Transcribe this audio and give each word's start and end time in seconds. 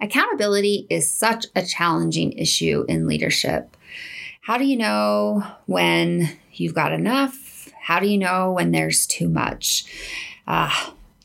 Accountability 0.00 0.86
is 0.88 1.12
such 1.12 1.46
a 1.54 1.64
challenging 1.64 2.32
issue 2.32 2.84
in 2.88 3.06
leadership. 3.06 3.76
How 4.40 4.56
do 4.56 4.64
you 4.64 4.76
know 4.76 5.44
when 5.66 6.30
you've 6.52 6.74
got 6.74 6.92
enough? 6.92 7.70
How 7.78 8.00
do 8.00 8.06
you 8.06 8.16
know 8.16 8.52
when 8.52 8.70
there's 8.70 9.06
too 9.06 9.28
much? 9.28 9.84
Uh, 10.46 10.70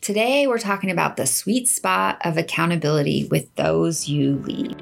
today, 0.01 0.45
we're 0.45 0.59
talking 0.59 0.91
about 0.91 1.15
the 1.15 1.25
sweet 1.25 1.69
spot 1.69 2.19
of 2.25 2.37
accountability 2.37 3.27
with 3.31 3.53
those 3.55 4.09
you 4.09 4.39
lead. 4.39 4.81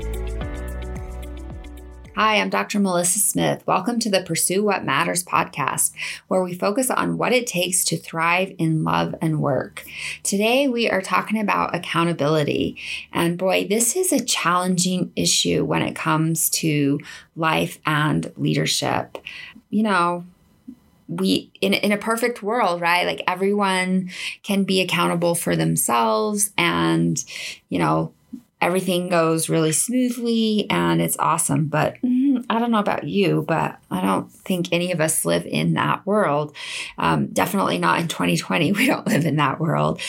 Hi, 2.23 2.35
I'm 2.35 2.51
Dr. 2.51 2.79
Melissa 2.79 3.17
Smith. 3.17 3.63
Welcome 3.65 3.97
to 3.97 4.09
the 4.11 4.21
Pursue 4.21 4.63
What 4.63 4.85
Matters 4.85 5.23
podcast, 5.23 5.91
where 6.27 6.43
we 6.43 6.53
focus 6.53 6.91
on 6.91 7.17
what 7.17 7.33
it 7.33 7.47
takes 7.47 7.83
to 7.85 7.97
thrive 7.97 8.53
in 8.59 8.83
love 8.83 9.15
and 9.23 9.41
work. 9.41 9.83
Today, 10.21 10.67
we 10.67 10.87
are 10.87 11.01
talking 11.01 11.41
about 11.41 11.73
accountability. 11.73 12.77
And 13.11 13.39
boy, 13.39 13.65
this 13.67 13.95
is 13.95 14.13
a 14.13 14.23
challenging 14.23 15.11
issue 15.15 15.65
when 15.65 15.81
it 15.81 15.95
comes 15.95 16.51
to 16.51 16.99
life 17.35 17.79
and 17.87 18.31
leadership. 18.37 19.17
You 19.71 19.81
know, 19.81 20.23
we 21.07 21.49
in, 21.59 21.73
in 21.73 21.91
a 21.91 21.97
perfect 21.97 22.43
world 22.43 22.79
right 22.79 23.05
like 23.05 23.21
everyone 23.27 24.11
can 24.43 24.63
be 24.63 24.79
accountable 24.79 25.35
for 25.35 25.57
themselves 25.57 26.51
and 26.57 27.25
you 27.67 27.77
know 27.79 28.13
everything 28.61 29.09
goes 29.09 29.49
really 29.49 29.71
smoothly 29.71 30.67
and 30.69 31.01
it's 31.01 31.17
awesome. 31.17 31.65
But 31.65 31.95
mm, 32.01 32.45
I 32.49 32.59
don't 32.59 32.71
know 32.71 32.79
about 32.79 33.05
you, 33.05 33.43
but 33.47 33.79
I 33.89 34.01
don't 34.01 34.31
think 34.31 34.67
any 34.71 34.91
of 34.91 35.01
us 35.01 35.25
live 35.25 35.47
in 35.47 35.73
that 35.73 36.05
world. 36.05 36.55
Um, 36.97 37.27
definitely 37.27 37.79
not 37.79 37.99
in 37.99 38.07
2020. 38.07 38.71
We 38.81 38.87
don't 38.87 39.05
live 39.07 39.25
in 39.25 39.35
that 39.35 39.59
world. 39.59 40.01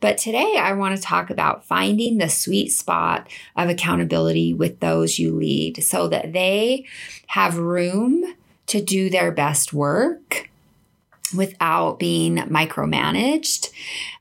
But 0.00 0.18
today 0.18 0.56
I 0.58 0.72
want 0.72 0.96
to 0.96 1.02
talk 1.02 1.30
about 1.30 1.64
finding 1.64 2.18
the 2.18 2.28
sweet 2.28 2.70
spot 2.70 3.28
of 3.56 3.68
accountability 3.68 4.54
with 4.54 4.80
those 4.80 5.18
you 5.18 5.34
lead 5.34 5.82
so 5.82 6.06
that 6.08 6.32
they 6.32 6.86
have 7.28 7.58
room 7.58 8.34
to 8.66 8.80
do 8.80 9.10
their 9.10 9.32
best 9.32 9.72
work 9.72 10.48
without 11.34 11.98
being 11.98 12.36
micromanaged. 12.36 13.70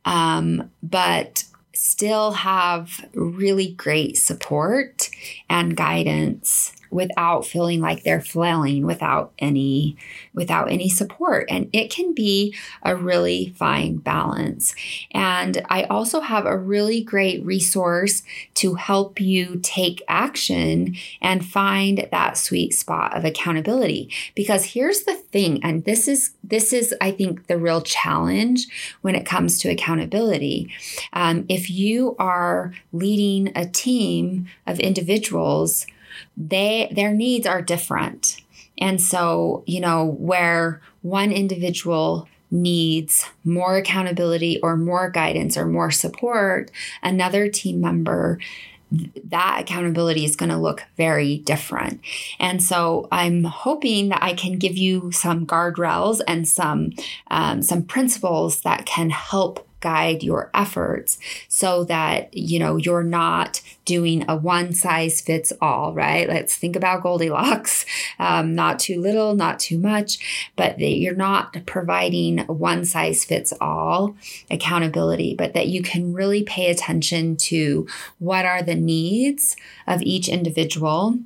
Um, 0.05 0.71
but 0.81 1.43
still 1.79 2.31
have 2.31 3.05
really 3.13 3.71
great 3.71 4.17
support 4.17 5.09
and 5.49 5.77
guidance 5.77 6.73
without 6.89 7.45
feeling 7.45 7.81
like 7.81 8.03
they're 8.03 8.21
flailing 8.21 8.85
without 8.85 9.31
any 9.39 9.95
without 10.33 10.71
any 10.71 10.89
support. 10.89 11.45
And 11.49 11.69
it 11.73 11.91
can 11.91 12.13
be 12.13 12.55
a 12.83 12.95
really 12.95 13.53
fine 13.57 13.97
balance. 13.97 14.75
And 15.11 15.65
i 15.69 15.83
also 15.83 16.19
have 16.19 16.45
a 16.45 16.57
really 16.57 17.01
great 17.01 17.43
resource 17.45 18.23
to 18.55 18.75
help 18.75 19.19
you 19.19 19.59
take 19.61 20.01
action 20.07 20.95
and 21.21 21.45
find 21.45 22.07
that 22.11 22.37
sweet 22.37 22.73
spot 22.73 23.15
of 23.15 23.25
accountability. 23.25 24.09
Because 24.35 24.65
here's 24.65 25.03
the 25.03 25.15
thing 25.15 25.63
and 25.63 25.85
this 25.85 26.07
is 26.07 26.31
this 26.43 26.73
is 26.73 26.95
i 27.01 27.11
think 27.11 27.47
the 27.47 27.57
real 27.57 27.81
challenge 27.81 28.67
when 29.01 29.15
it 29.15 29.25
comes 29.25 29.59
to 29.59 29.69
accountability. 29.69 30.71
Um, 31.13 31.45
if 31.49 31.69
you 31.69 32.15
are 32.19 32.73
leading 32.91 33.51
a 33.55 33.65
team 33.65 34.47
of 34.67 34.79
individuals 34.79 35.85
they 36.37 36.91
their 36.95 37.13
needs 37.13 37.45
are 37.47 37.61
different. 37.61 38.41
And 38.79 39.01
so, 39.01 39.63
you 39.67 39.81
know, 39.81 40.05
where 40.05 40.81
one 41.01 41.31
individual 41.31 42.27
needs 42.51 43.25
more 43.43 43.77
accountability 43.77 44.59
or 44.61 44.75
more 44.77 45.09
guidance 45.09 45.57
or 45.57 45.65
more 45.65 45.91
support, 45.91 46.71
another 47.03 47.49
team 47.49 47.81
member 47.81 48.39
that 49.25 49.59
accountability 49.61 50.25
is 50.25 50.35
going 50.35 50.49
to 50.49 50.57
look 50.57 50.83
very 50.97 51.37
different. 51.37 52.01
And 52.39 52.63
so 52.63 53.07
I'm 53.11 53.43
hoping 53.43 54.09
that 54.09 54.23
I 54.23 54.33
can 54.33 54.57
give 54.57 54.77
you 54.77 55.11
some 55.11 55.45
guardrails 55.45 56.21
and 56.27 56.47
some 56.47 56.93
um, 57.29 57.61
some 57.61 57.83
principles 57.83 58.61
that 58.61 58.85
can 58.87 59.11
help 59.11 59.68
guide 59.79 60.23
your 60.23 60.49
efforts 60.53 61.17
so 61.47 61.83
that 61.85 62.35
you 62.35 62.59
know 62.59 62.77
you're 62.77 63.03
not 63.03 63.61
doing 63.85 64.25
a 64.29 64.35
one 64.35 64.73
size 64.73 65.21
fits 65.21 65.51
all 65.61 65.93
right? 65.93 66.27
Let's 66.27 66.55
think 66.55 66.75
about 66.75 67.03
goldilocks. 67.03 67.85
Um, 68.21 68.53
not 68.53 68.79
too 68.79 68.99
little 68.99 69.33
not 69.33 69.59
too 69.59 69.77
much 69.77 70.51
but 70.57 70.77
that 70.77 70.97
you're 70.97 71.15
not 71.15 71.55
providing 71.65 72.39
one 72.47 72.83
size 72.83 73.23
fits 73.23 73.53
all 73.61 74.15
accountability 74.51 75.35
but 75.35 75.53
that 75.53 75.67
you 75.67 75.81
can 75.81 76.13
really 76.13 76.43
pay 76.43 76.69
attention 76.69 77.37
to 77.37 77.87
what 78.17 78.45
are 78.45 78.61
the 78.61 78.75
needs 78.75 79.55
of 79.87 80.01
each 80.01 80.27
individual 80.27 81.19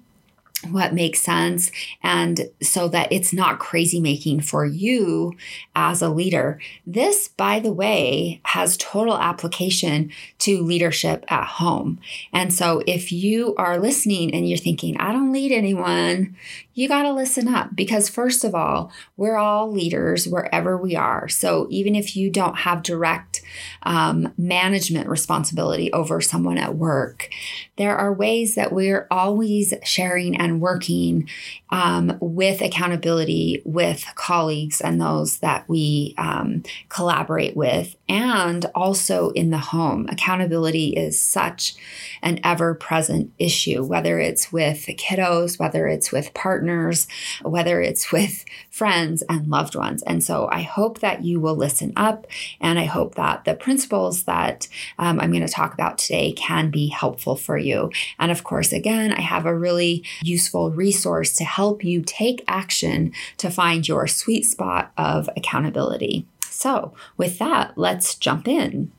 what 0.70 0.94
makes 0.94 1.22
sense 1.22 1.72
and 2.02 2.50
so 2.62 2.88
that 2.88 3.12
it's 3.12 3.34
not 3.34 3.60
crazy 3.60 4.00
making 4.00 4.42
for 4.42 4.66
you 4.66 5.34
as 5.76 6.02
a 6.02 6.10
leader. 6.10 6.60
This, 6.86 7.28
by 7.28 7.60
the 7.60 7.72
way, 7.72 8.42
has 8.46 8.78
total 8.78 9.18
application 9.18 10.12
to 10.40 10.62
leadership 10.62 11.26
at 11.28 11.46
home. 11.46 12.00
And 12.32 12.54
so 12.54 12.84
if 12.88 13.12
you 13.12 13.56
are 13.58 13.80
listening 13.80 14.34
and 14.34 14.48
you're 14.48 14.58
thinking, 14.58 14.98
I 14.98 15.12
don't 15.12 15.34
lead 15.34 15.52
anyone, 15.52 16.36
you 16.74 16.88
got 16.88 17.04
to 17.04 17.14
listen 17.14 17.48
up 17.48 17.76
because, 17.76 18.10
first 18.10 18.44
of 18.44 18.56
all, 18.56 18.92
we're 19.16 19.38
all 19.38 19.72
leaders 19.72 20.28
wherever 20.28 20.78
we 20.78 20.96
are. 20.96 21.30
So 21.30 21.68
even 21.70 21.96
if 21.96 22.16
you 22.16 22.30
don't 22.30 22.58
have 22.60 22.84
direct 22.84 23.42
um, 23.84 24.34
management 24.38 25.08
responsibility 25.08 25.92
over 25.94 26.20
someone 26.22 26.58
at 26.58 26.76
work, 26.76 27.30
there 27.78 27.96
are 27.96 28.14
ways 28.14 28.56
that 28.56 28.72
we're 28.72 29.08
always 29.12 29.74
sharing 29.84 30.36
and 30.36 30.62
working 30.62 31.30
um, 31.70 32.18
with 32.20 32.62
accountability 32.62 33.62
with 33.66 34.06
colleagues 34.16 34.82
and 34.82 35.02
those 35.02 35.40
that 35.40 35.68
we 35.68 36.14
um, 36.18 36.64
collaborate 36.90 37.56
with, 37.56 37.96
and 38.14 38.66
also 38.76 39.32
in 39.32 39.50
the 39.50 39.58
home. 39.58 40.08
Accountability 40.10 40.90
is 40.90 41.20
such 41.20 41.74
an 42.22 42.40
ever 42.44 42.76
present 42.76 43.34
issue, 43.40 43.84
whether 43.84 44.20
it's 44.20 44.52
with 44.54 44.86
kiddos, 44.86 45.60
whether 45.60 45.88
it's 45.88 46.12
with 46.12 46.34
partners 46.34 47.08
whether 47.42 47.82
it's 47.82 48.12
with 48.12 48.46
friends 48.70 49.24
and 49.30 49.48
loved 49.48 49.76
ones. 49.76 50.04
And 50.04 50.24
so 50.24 50.48
I 50.52 50.62
hope 50.62 51.00
that 51.00 51.24
you 51.24 51.40
will 51.40 51.56
listen 51.56 51.94
up 51.96 52.28
and 52.60 52.80
I 52.80 52.86
hope 52.86 53.16
that 53.16 53.46
the 53.46 53.56
principles 53.56 54.24
that 54.24 54.68
um, 55.00 55.20
I'm 55.20 55.32
going 55.32 55.46
to 55.46 55.52
talk 55.52 55.74
about 55.74 55.98
today 55.98 56.34
can 56.34 56.70
be 56.70 56.88
helpful 56.88 57.36
for 57.36 57.58
you. 57.58 57.92
And 58.20 58.32
of 58.32 58.44
course, 58.44 58.72
again, 58.72 59.14
I 59.14 59.22
have 59.22 59.46
a 59.46 59.58
really 59.58 60.04
useful 60.22 60.72
resource 60.72 61.36
to 61.38 61.44
help 61.44 61.84
you 61.84 62.02
take 62.02 62.44
action 62.48 63.14
to 63.38 63.50
find 63.50 63.88
your 63.88 64.08
sweet 64.08 64.44
spot 64.44 64.92
of 64.98 65.30
accountability. 65.36 66.26
So, 66.54 66.94
with 67.18 67.40
that, 67.40 67.78
let's 67.78 68.16
jump 68.16 68.48
in. 68.48 68.92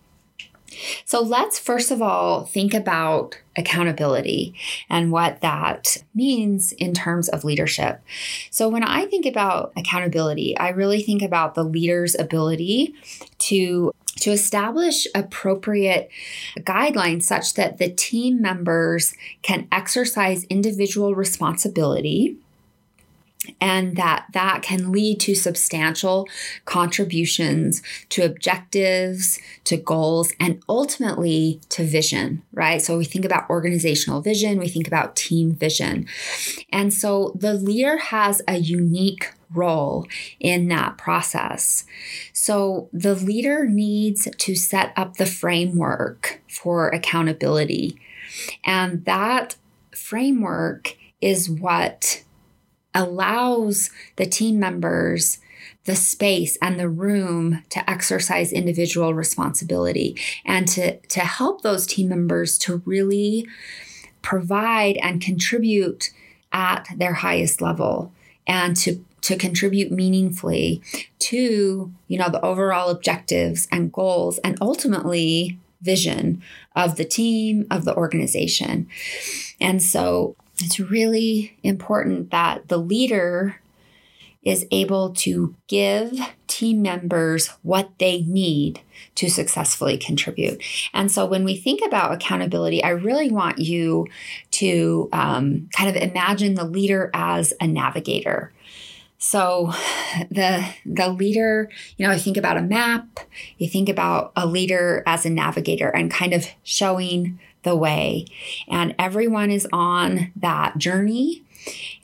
So 1.04 1.20
let's 1.20 1.59
first 1.59 1.91
of 1.91 2.03
all 2.03 2.44
think 2.44 2.75
about 2.75 3.38
accountability 3.56 4.54
and 4.88 5.12
what 5.12 5.41
that 5.41 5.98
means 6.14 6.72
in 6.72 6.94
terms 6.94 7.28
of 7.28 7.44
leadership. 7.44 8.03
So 8.50 8.69
when 8.69 8.82
I 8.82 9.06
think 9.06 9.26
about 9.26 9.72
accountability, 9.76 10.56
I 10.56 10.70
really 10.70 11.03
think 11.03 11.22
about 11.22 11.54
the 11.54 11.64
leader's 11.64 12.19
ability 12.19 12.94
to 13.38 13.93
to 14.20 14.31
establish 14.31 15.06
appropriate 15.14 16.08
guidelines 16.61 17.25
such 17.25 17.55
that 17.55 17.79
the 17.79 17.90
team 17.90 18.40
members 18.40 19.14
can 19.43 19.67
exercise 19.70 20.44
individual 20.44 21.14
responsibility 21.14 22.37
and 23.61 23.96
that 23.96 24.26
that 24.32 24.62
can 24.62 24.93
lead 24.93 25.20
to 25.20 25.35
substantial 25.35 26.29
contributions 26.64 27.82
to 28.08 28.23
objectives 28.23 29.38
to 29.64 29.76
goals 29.76 30.32
and 30.41 30.62
ultimately 30.69 31.61
to 31.69 31.85
vision 31.85 32.43
right 32.52 32.82
so 32.82 32.96
we 32.96 33.05
think 33.05 33.25
about 33.25 33.49
organizational 33.50 34.20
vision 34.20 34.58
we 34.58 34.69
think 34.69 34.87
about 34.87 35.17
team 35.17 35.52
vision 35.52 36.06
and 36.70 36.93
so 36.93 37.32
the 37.35 37.55
leader 37.55 37.96
has 37.99 38.43
a 38.49 38.56
unique 38.56 39.32
role 39.55 40.06
in 40.41 40.69
that 40.69 40.99
process. 40.99 41.85
So 42.32 42.88
the 42.93 43.14
leader 43.14 43.67
needs 43.67 44.29
to 44.37 44.55
set 44.55 44.93
up 44.96 45.17
the 45.17 45.26
framework 45.26 46.43
for 46.49 46.88
accountability. 46.88 47.99
And 48.64 49.05
that 49.05 49.56
framework 49.93 50.96
is 51.20 51.49
what 51.49 52.25
allows 52.94 53.91
the 54.17 54.26
team 54.26 54.58
members 54.58 55.38
the 55.85 55.94
space 55.94 56.56
and 56.62 56.81
the 56.81 56.88
room 56.88 57.62
to 57.69 57.91
exercise 57.91 58.52
individual 58.52 59.12
responsibility 59.12 60.17
and 60.44 60.67
to, 60.67 60.96
to 61.00 61.20
help 61.20 61.61
those 61.61 61.87
team 61.87 62.08
members 62.08 62.56
to 62.56 62.82
really 62.87 63.46
provide 64.23 64.96
and 65.02 65.20
contribute 65.20 66.11
at 66.52 66.87
their 66.96 67.14
highest 67.14 67.61
level 67.61 68.12
and 68.46 68.76
to 68.76 69.05
to 69.20 69.37
contribute 69.37 69.91
meaningfully 69.91 70.82
to 71.19 71.93
you 72.08 72.19
know 72.19 72.29
the 72.29 72.41
overall 72.43 72.91
objectives 72.91 73.67
and 73.73 73.93
goals 73.93 74.38
and 74.38 74.56
ultimately 74.61 75.58
vision 75.85 76.43
of 76.75 76.96
the 76.96 77.05
team 77.05 77.67
of 77.70 77.85
the 77.85 77.94
organization. 77.94 78.88
And 79.61 79.82
so 79.82 80.35
it's 80.61 80.79
really 80.79 81.56
important 81.62 82.31
that 82.31 82.69
the 82.69 82.79
leader 82.79 83.61
is 84.45 84.67
able 84.71 85.11
to 85.15 85.55
give 85.69 86.12
team 86.47 86.83
members 86.83 87.49
what 87.62 87.91
they 87.99 88.23
need 88.23 88.81
to 89.15 89.31
successfully 89.31 89.97
contribute. 89.97 90.62
And 90.93 91.11
so 91.11 91.25
when 91.27 91.45
we 91.45 91.56
think 91.56 91.81
about 91.85 92.12
accountability, 92.12 92.85
I 92.85 92.91
really 92.91 93.31
want 93.31 93.59
you 93.59 94.06
to 94.53 95.09
um, 95.12 95.69
kind 95.75 95.89
of 95.89 95.97
imagine 95.97 96.55
the 96.55 96.65
leader 96.65 97.11
as 97.15 97.55
a 97.61 97.67
navigator. 97.67 98.53
So 99.19 99.73
the 100.31 100.65
the 100.85 101.09
leader, 101.09 101.71
you 101.97 102.06
know, 102.06 102.12
I 102.12 102.19
think 102.19 102.37
about 102.37 102.59
a 102.59 102.62
map, 102.62 103.21
you 103.56 103.69
think 103.69 103.89
about 103.89 104.33
a 104.37 104.47
leader 104.47 105.03
as 105.06 105.25
a 105.25 105.31
navigator 105.31 105.89
and 105.89 106.11
kind 106.11 106.35
of 106.35 106.47
showing 106.62 107.39
the 107.64 107.76
way. 107.76 108.26
And 108.69 108.94
everyone 108.99 109.50
is 109.50 109.66
on 109.72 110.32
that 110.37 110.78
journey 110.78 111.44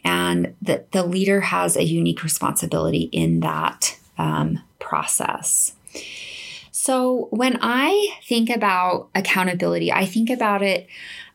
and 0.05 0.55
the, 0.61 0.85
the 0.93 1.05
leader 1.05 1.41
has 1.41 1.77
a 1.77 1.85
unique 1.85 2.23
responsibility 2.23 3.03
in 3.13 3.41
that 3.41 3.99
um, 4.19 4.61
process. 4.79 5.75
So, 6.73 7.29
when 7.31 7.59
I 7.61 8.17
think 8.25 8.49
about 8.49 9.11
accountability, 9.15 9.93
I 9.93 10.07
think 10.07 10.31
about 10.31 10.63
it 10.63 10.89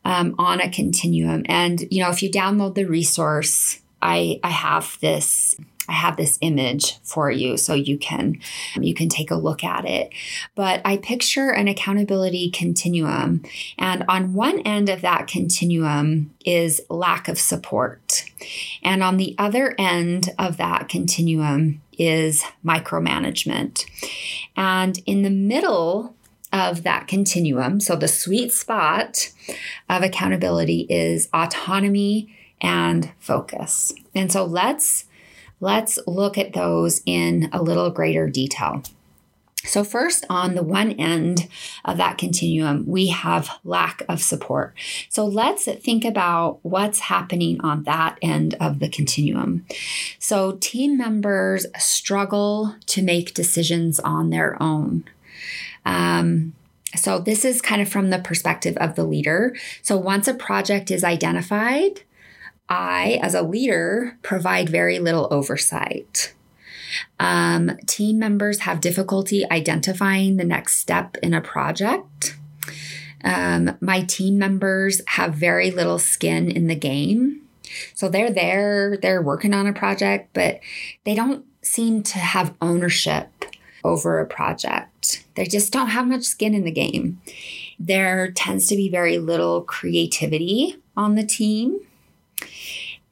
um, 0.04 0.34
on 0.40 0.60
a 0.60 0.70
continuum. 0.70 1.44
And, 1.46 1.86
you 1.92 2.02
know, 2.02 2.10
if 2.10 2.24
you 2.24 2.32
download 2.32 2.76
the 2.76 2.86
resource, 2.86 3.80
I, 4.02 4.40
I 4.44 4.50
have 4.50 4.98
this 5.02 5.56
I 5.88 5.94
have 5.94 6.18
this 6.18 6.38
image 6.42 7.00
for 7.04 7.30
you 7.30 7.58
so 7.58 7.74
you 7.74 7.98
can 7.98 8.40
you 8.80 8.94
can 8.94 9.10
take 9.10 9.32
a 9.32 9.36
look 9.36 9.64
at 9.64 9.86
it. 9.86 10.12
But 10.56 10.82
I 10.86 10.98
picture 10.98 11.50
an 11.50 11.68
accountability 11.68 12.50
continuum 12.50 13.44
and 13.78 14.04
on 14.08 14.34
one 14.34 14.60
end 14.60 14.90
of 14.90 15.02
that 15.02 15.28
continuum 15.28 16.34
is 16.46 16.82
lack 16.90 17.28
of 17.28 17.40
support. 17.40 18.26
And 18.84 19.04
on 19.04 19.18
the 19.18 19.36
other 19.38 19.76
end 19.78 20.30
of 20.38 20.58
that 20.58 20.90
continuum 20.90 21.82
is 21.98 22.44
micromanagement. 22.64 23.86
And 24.56 25.00
in 25.06 25.24
the 25.24 25.30
middle 25.30 26.16
of 26.52 26.84
that 26.84 27.08
continuum, 27.08 27.80
so 27.80 27.96
the 27.96 28.08
sweet 28.08 28.52
spot 28.52 29.32
of 29.90 30.04
accountability 30.04 30.88
is 30.90 31.28
autonomy 31.34 32.34
and 32.62 33.12
focus. 33.20 33.94
And 34.14 34.32
so 34.32 34.46
let's 34.46 35.06
Let's 35.60 35.98
look 36.06 36.38
at 36.38 36.54
those 36.54 37.02
in 37.06 37.50
a 37.52 37.62
little 37.62 37.90
greater 37.90 38.30
detail. 38.30 38.84
So, 39.66 39.84
first, 39.84 40.26
on 40.30 40.56
the 40.56 40.64
one 40.64 40.92
end 40.92 41.48
of 41.84 41.98
that 41.98 42.18
continuum, 42.18 42.86
we 42.86 43.08
have 43.08 43.50
lack 43.64 44.04
of 44.08 44.22
support. 44.22 44.76
So, 45.10 45.26
let's 45.26 45.66
think 45.66 46.06
about 46.06 46.60
what's 46.62 47.00
happening 47.00 47.60
on 47.62 47.84
that 47.84 48.18
end 48.22 48.56
of 48.60 48.80
the 48.80 48.90
continuum. 48.90 49.66
So, 50.20 50.54
team 50.54 50.98
members 50.98 51.66
struggle 51.78 52.76
to 52.88 53.02
make 53.02 53.34
decisions 53.34 54.00
on 54.00 54.30
their 54.30 54.62
own. 54.62 55.04
Um, 55.86 56.54
so, 56.96 57.20
this 57.20 57.44
is 57.44 57.62
kind 57.62 57.82
of 57.82 57.90
from 57.90 58.10
the 58.10 58.20
perspective 58.20 58.78
of 58.78 58.96
the 58.96 59.04
leader. 59.04 59.56
So, 59.82 59.98
once 59.98 60.28
a 60.28 60.34
project 60.34 60.92
is 60.92 61.04
identified, 61.04 62.02
I, 62.70 63.20
as 63.22 63.34
a 63.36 63.42
leader, 63.42 64.18
provide 64.22 64.70
very 64.70 65.00
little 65.00 65.28
oversight. 65.32 66.34
Um, 67.20 67.78
team 67.86 68.20
members 68.20 68.60
have 68.60 68.82
difficulty 68.82 69.46
identifying 69.50 70.38
the 70.38 70.44
next 70.44 70.78
step 70.78 71.18
in 71.22 71.34
a 71.34 71.42
project. 71.42 72.38
Um, 73.24 73.78
my 73.82 74.02
team 74.02 74.38
members 74.38 75.02
have 75.08 75.34
very 75.34 75.72
little 75.72 76.00
skin 76.00 76.50
in 76.50 76.68
the 76.68 76.76
game. 76.76 77.42
So 77.94 78.08
they're 78.08 78.32
there, 78.32 78.98
they're 78.98 79.22
working 79.22 79.54
on 79.54 79.68
a 79.68 79.74
project, 79.74 80.30
but 80.34 80.60
they 81.04 81.16
don't 81.16 81.46
seem 81.62 82.04
to 82.04 82.20
have 82.20 82.56
ownership 82.62 83.30
over 83.84 84.20
a 84.20 84.26
project. 84.26 85.24
They 85.36 85.46
just 85.46 85.74
don't 85.74 85.90
have 85.90 86.08
much 86.08 86.24
skin 86.24 86.54
in 86.54 86.64
the 86.64 86.72
game. 86.72 87.22
There 87.80 88.32
tends 88.32 88.68
to 88.68 88.76
be 88.76 88.90
very 88.90 89.18
little 89.18 89.62
creativity 89.62 90.78
on 90.96 91.16
the 91.16 91.26
team. 91.26 91.80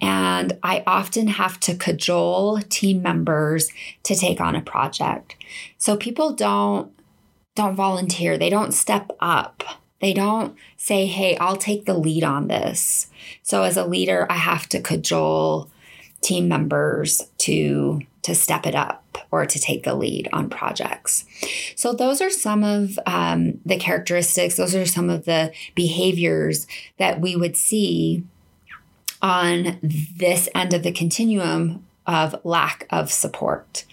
And 0.04 0.60
I 0.62 0.84
often 0.86 1.28
have 1.28 1.62
to 1.62 1.76
cajole 1.76 2.60
team 2.64 3.02
members 3.02 3.70
to 4.04 4.16
take 4.16 4.42
on 4.42 4.54
a 4.54 4.62
project. 4.62 5.38
So 5.78 5.96
people 5.96 6.34
don't 6.34 6.92
don't 7.56 7.76
volunteer. 7.76 8.38
They 8.38 8.50
don't 8.50 8.74
step 8.74 9.12
up. 9.22 9.64
They 10.02 10.12
don't 10.14 10.58
say, 10.76 11.06
"Hey, 11.06 11.38
I'll 11.38 11.56
take 11.56 11.86
the 11.86 11.94
lead 11.94 12.26
on 12.26 12.50
this." 12.50 13.08
So 13.44 13.64
as 13.64 13.78
a 13.78 13.86
leader, 13.86 14.28
I 14.30 14.36
have 14.36 14.68
to 14.70 14.82
cajole 14.82 15.72
team 16.20 16.50
members 16.50 17.22
to 17.38 18.02
to 18.24 18.36
step 18.36 18.66
it 18.66 18.76
up 18.76 19.18
or 19.32 19.46
to 19.46 19.60
take 19.60 19.84
the 19.84 19.96
lead 19.96 20.28
on 20.34 20.50
projects. 20.50 21.26
So 21.78 21.94
those 21.94 22.20
are 22.20 22.30
some 22.30 22.64
of 22.66 23.00
um, 23.06 23.60
the 23.66 23.78
characteristics. 23.78 24.58
Those 24.58 24.76
are 24.76 24.86
some 24.86 25.10
of 25.10 25.24
the 25.24 25.54
behaviors 25.76 26.68
that 26.98 27.22
we 27.22 27.38
would 27.38 27.56
see 27.56 28.24
on 29.24 29.80
this 29.81 30.50
end 30.54 30.74
of 30.74 30.84
the 30.84 30.92
continuum 30.92 31.84
of 32.06 32.36
lack 32.44 32.86
of 32.90 33.10
support. 33.12 33.86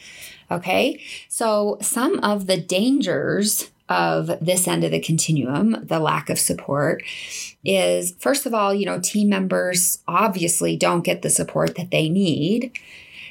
Okay, 0.50 1.00
so 1.28 1.78
some 1.80 2.18
of 2.20 2.48
the 2.48 2.56
dangers 2.56 3.70
of 3.88 4.32
this 4.44 4.66
end 4.66 4.82
of 4.82 4.90
the 4.90 5.00
continuum, 5.00 5.76
the 5.86 6.00
lack 6.00 6.28
of 6.28 6.38
support, 6.38 7.02
is 7.64 8.14
first 8.18 8.46
of 8.46 8.52
all, 8.52 8.74
you 8.74 8.84
know, 8.84 8.98
team 9.00 9.28
members 9.28 9.98
obviously 10.08 10.76
don't 10.76 11.04
get 11.04 11.22
the 11.22 11.30
support 11.30 11.76
that 11.76 11.92
they 11.92 12.08
need. 12.08 12.72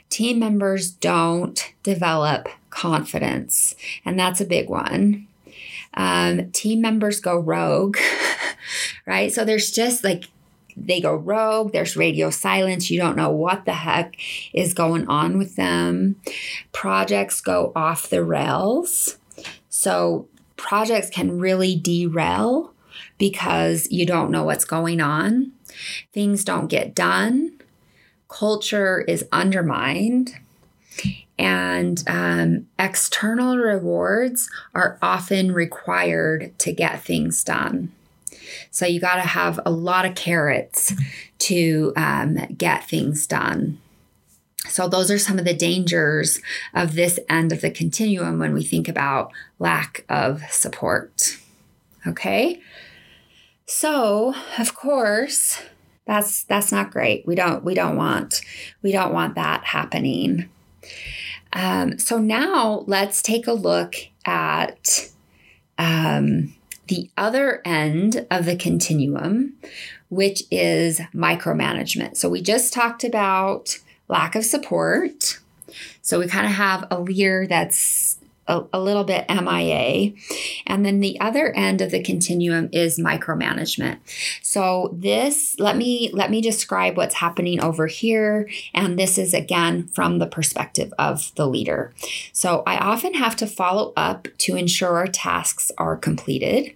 Team 0.10 0.40
members 0.40 0.90
don't 0.90 1.74
develop 1.84 2.48
confidence, 2.70 3.76
and 4.06 4.18
that's 4.18 4.42
a 4.42 4.46
big 4.46 4.70
one. 4.70 5.28
Um, 5.96 6.52
team 6.52 6.82
members 6.82 7.20
go 7.20 7.38
rogue, 7.38 7.98
right? 9.06 9.32
So 9.32 9.44
there's 9.44 9.72
just 9.72 10.04
like 10.04 10.26
they 10.86 11.02
go 11.02 11.16
rogue. 11.16 11.72
There's 11.72 11.98
radio 11.98 12.30
silence. 12.30 12.90
You 12.90 13.00
don't 13.00 13.18
know 13.18 13.30
what 13.30 13.66
the 13.66 13.74
heck 13.74 14.16
is 14.54 14.74
going 14.74 15.08
on 15.08 15.38
with 15.38 15.56
them. 15.56 16.16
Projects 16.72 17.42
go 17.42 17.72
off 17.76 18.10
the 18.10 18.24
rails. 18.24 19.18
So 19.70 20.28
projects 20.58 21.10
can 21.10 21.40
really 21.40 21.76
derail 21.76 22.74
because 23.18 23.88
you 23.92 24.06
don't 24.06 24.32
know 24.32 24.44
what's 24.44 24.66
going 24.66 25.02
on. 25.02 25.52
Things 26.14 26.44
don't 26.44 26.68
get 26.68 26.96
done. 26.96 27.60
Culture 28.28 29.02
is 29.02 29.26
undermined. 29.32 30.36
And 31.38 32.04
um, 32.08 32.68
external 32.78 33.58
rewards 33.58 34.50
are 34.74 35.00
often 35.02 35.54
required 35.54 36.52
to 36.60 36.74
get 36.74 37.02
things 37.02 37.44
done. 37.44 37.94
So 38.72 38.86
you 38.86 39.00
got 39.00 39.16
to 39.16 39.22
have 39.22 39.60
a 39.66 39.72
lot 39.72 40.06
of 40.06 40.16
carrots 40.16 40.94
to 41.40 41.94
um, 41.96 42.38
get 42.58 42.88
things 42.88 43.28
done. 43.28 43.80
So, 44.68 44.88
those 44.88 45.10
are 45.10 45.18
some 45.18 45.40
of 45.40 45.46
the 45.46 45.54
dangers 45.54 46.42
of 46.74 46.94
this 46.94 47.18
end 47.30 47.52
of 47.52 47.62
the 47.62 47.72
continuum 47.72 48.40
when 48.40 48.54
we 48.54 48.64
think 48.64 48.88
about 48.88 49.32
lack 49.58 50.06
of 50.10 50.44
support. 50.52 51.38
Okay. 52.06 52.62
So, 53.66 54.36
of 54.58 54.76
course, 54.76 55.62
that's 56.06 56.44
that's 56.44 56.72
not 56.72 56.92
great. 56.92 57.26
We 57.26 57.36
don't 57.36 57.64
we 57.64 57.74
don't 57.74 57.96
want 57.96 58.42
we 58.82 58.92
don't 58.92 59.14
want 59.14 59.36
that 59.36 59.64
happening. 59.64 60.50
Um, 61.54 61.98
so 61.98 62.20
now 62.20 62.84
let's 62.88 63.22
take 63.22 63.48
a 63.48 63.54
look 63.54 63.96
at 64.26 65.10
um, 65.78 66.56
the 66.90 67.10
other 67.16 67.62
end 67.64 68.26
of 68.30 68.46
the 68.46 68.56
continuum, 68.56 69.54
which 70.10 70.44
is 70.52 71.00
micromanagement. 71.14 72.18
So 72.18 72.30
we 72.30 72.42
just 72.42 72.74
talked 72.74 73.04
about 73.04 73.78
lack 74.08 74.36
of 74.36 74.44
support. 74.44 75.40
So 76.02 76.20
we 76.20 76.28
kind 76.28 76.48
of 76.48 76.54
have 76.54 76.88
a 76.92 77.00
leader 77.00 77.46
that's 77.48 78.09
a, 78.50 78.66
a, 78.74 78.80
little 78.80 79.04
bit 79.04 79.26
MIA. 79.30 80.14
And 80.66 80.86
then 80.86 81.00
the 81.00 81.20
other 81.22 81.56
end 81.56 81.80
of 81.80 81.92
the 81.92 82.04
continuum 82.04 82.68
is 82.74 83.00
micromanagement. 83.00 84.00
So 84.42 84.94
this, 84.98 85.58
let 85.60 85.78
me 85.78 86.10
let 86.12 86.32
me 86.32 86.42
describe 86.42 86.98
what's 86.98 87.16
happening 87.16 87.64
over 87.64 87.88
here. 87.88 88.50
And 88.74 88.98
this 88.98 89.18
is 89.18 89.34
again 89.34 89.88
from 89.88 90.18
the 90.18 90.28
perspective 90.28 90.92
of 90.98 91.34
the 91.36 91.48
leader. 91.48 91.94
So 92.34 92.64
I 92.66 92.78
often 92.78 93.14
have 93.14 93.36
to 93.38 93.48
follow 93.48 93.94
up 93.96 94.28
to 94.40 94.56
ensure 94.56 94.98
our 94.98 95.08
tasks 95.08 95.72
are 95.78 95.96
completed. 95.96 96.74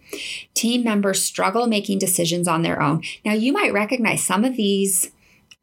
Team 0.53 0.83
members 0.83 1.25
struggle 1.25 1.67
making 1.67 1.99
decisions 1.99 2.47
on 2.47 2.61
their 2.61 2.81
own. 2.81 3.03
Now 3.25 3.33
you 3.33 3.51
might 3.51 3.73
recognize 3.73 4.23
some 4.23 4.45
of 4.45 4.55
these 4.55 5.11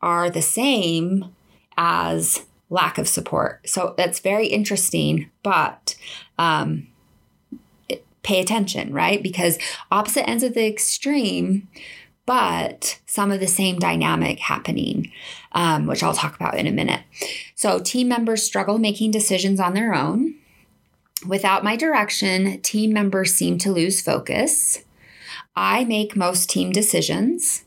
are 0.02 0.28
the 0.30 0.42
same 0.42 1.34
as 1.76 2.44
lack 2.70 2.98
of 2.98 3.08
support. 3.08 3.68
So 3.68 3.94
that's 3.96 4.20
very 4.20 4.46
interesting, 4.46 5.30
but 5.42 5.96
um, 6.38 6.86
pay 8.22 8.40
attention, 8.40 8.92
right? 8.92 9.22
Because 9.22 9.58
opposite 9.90 10.28
ends 10.28 10.44
of 10.44 10.54
the 10.54 10.66
extreme, 10.66 11.68
but 12.26 13.00
some 13.06 13.32
of 13.32 13.40
the 13.40 13.48
same 13.48 13.78
dynamic 13.78 14.38
happening, 14.38 15.10
um, 15.52 15.86
which 15.86 16.02
I'll 16.02 16.14
talk 16.14 16.36
about 16.36 16.56
in 16.56 16.66
a 16.66 16.72
minute. 16.72 17.02
So 17.56 17.80
team 17.80 18.08
members 18.08 18.44
struggle 18.44 18.78
making 18.78 19.10
decisions 19.10 19.58
on 19.58 19.74
their 19.74 19.94
own. 19.94 20.36
Without 21.26 21.64
my 21.64 21.76
direction, 21.76 22.60
team 22.62 22.92
members 22.92 23.34
seem 23.34 23.58
to 23.58 23.72
lose 23.72 24.00
focus. 24.00 24.84
I 25.56 25.84
make 25.84 26.16
most 26.16 26.48
team 26.48 26.70
decisions. 26.70 27.64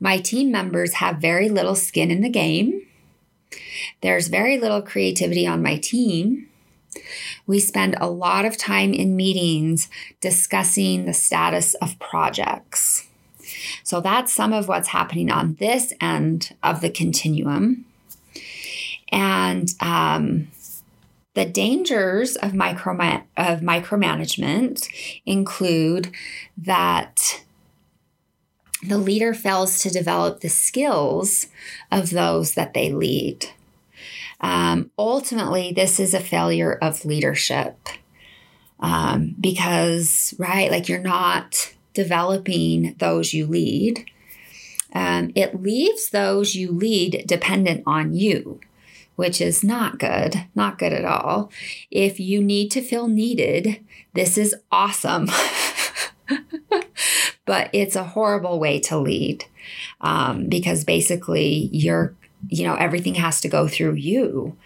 My 0.00 0.18
team 0.18 0.50
members 0.50 0.94
have 0.94 1.16
very 1.16 1.48
little 1.48 1.74
skin 1.74 2.10
in 2.10 2.22
the 2.22 2.30
game. 2.30 2.85
There's 4.00 4.28
very 4.28 4.58
little 4.58 4.82
creativity 4.82 5.46
on 5.46 5.62
my 5.62 5.76
team. 5.76 6.48
We 7.46 7.60
spend 7.60 7.96
a 8.00 8.08
lot 8.08 8.44
of 8.44 8.56
time 8.56 8.92
in 8.94 9.16
meetings 9.16 9.88
discussing 10.20 11.04
the 11.04 11.14
status 11.14 11.74
of 11.74 11.98
projects. 11.98 13.06
So 13.82 14.00
that's 14.00 14.32
some 14.32 14.52
of 14.52 14.68
what's 14.68 14.88
happening 14.88 15.30
on 15.30 15.54
this 15.60 15.92
end 16.00 16.54
of 16.62 16.80
the 16.80 16.90
continuum. 16.90 17.84
And 19.12 19.68
um, 19.80 20.48
the 21.34 21.44
dangers 21.44 22.36
of, 22.36 22.54
micro, 22.54 22.94
of 23.36 23.60
micromanagement 23.60 24.88
include 25.24 26.10
that 26.56 27.44
the 28.82 28.98
leader 28.98 29.34
fails 29.34 29.80
to 29.80 29.90
develop 29.90 30.40
the 30.40 30.48
skills 30.48 31.46
of 31.90 32.10
those 32.10 32.54
that 32.54 32.74
they 32.74 32.92
lead. 32.92 33.50
Um, 34.40 34.90
ultimately, 34.98 35.72
this 35.72 35.98
is 35.98 36.12
a 36.12 36.20
failure 36.20 36.72
of 36.72 37.04
leadership 37.04 37.88
um, 38.80 39.34
because, 39.40 40.34
right, 40.38 40.70
like 40.70 40.88
you're 40.88 40.98
not 40.98 41.72
developing 41.94 42.94
those 42.98 43.32
you 43.32 43.46
lead. 43.46 44.04
Um, 44.92 45.32
it 45.34 45.62
leaves 45.62 46.10
those 46.10 46.54
you 46.54 46.70
lead 46.70 47.24
dependent 47.26 47.82
on 47.86 48.14
you, 48.14 48.60
which 49.16 49.40
is 49.40 49.64
not 49.64 49.98
good, 49.98 50.44
not 50.54 50.78
good 50.78 50.92
at 50.92 51.04
all. 51.04 51.50
If 51.90 52.20
you 52.20 52.42
need 52.42 52.70
to 52.72 52.82
feel 52.82 53.08
needed, 53.08 53.84
this 54.14 54.36
is 54.36 54.54
awesome. 54.70 55.30
but 57.46 57.70
it's 57.72 57.96
a 57.96 58.04
horrible 58.04 58.58
way 58.60 58.80
to 58.80 58.98
lead 58.98 59.46
um, 60.00 60.48
because 60.48 60.84
basically 60.84 61.70
you're 61.72 62.14
you 62.48 62.64
know, 62.64 62.74
everything 62.74 63.14
has 63.14 63.40
to 63.40 63.48
go 63.48 63.68
through 63.68 63.94
you. 63.94 64.56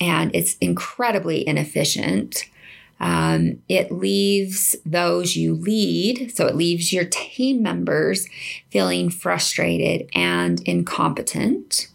And 0.00 0.34
it's 0.34 0.56
incredibly 0.58 1.46
inefficient. 1.46 2.44
Um, 3.00 3.62
it 3.68 3.90
leaves 3.90 4.76
those 4.84 5.36
you 5.36 5.54
lead, 5.54 6.32
so 6.34 6.46
it 6.46 6.54
leaves 6.54 6.92
your 6.92 7.04
team 7.04 7.62
members 7.62 8.28
feeling 8.70 9.10
frustrated 9.10 10.08
and 10.14 10.60
incompetent. 10.66 11.88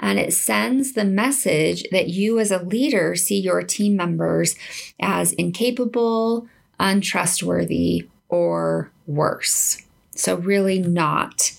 And 0.00 0.18
it 0.18 0.32
sends 0.32 0.92
the 0.92 1.04
message 1.04 1.84
that 1.90 2.08
you, 2.08 2.38
as 2.38 2.50
a 2.50 2.62
leader, 2.62 3.16
see 3.16 3.38
your 3.38 3.62
team 3.62 3.96
members 3.96 4.54
as 5.00 5.32
incapable, 5.32 6.46
untrustworthy, 6.78 8.06
or 8.28 8.90
worse. 9.06 9.82
So, 10.14 10.36
really, 10.36 10.80
not, 10.80 11.52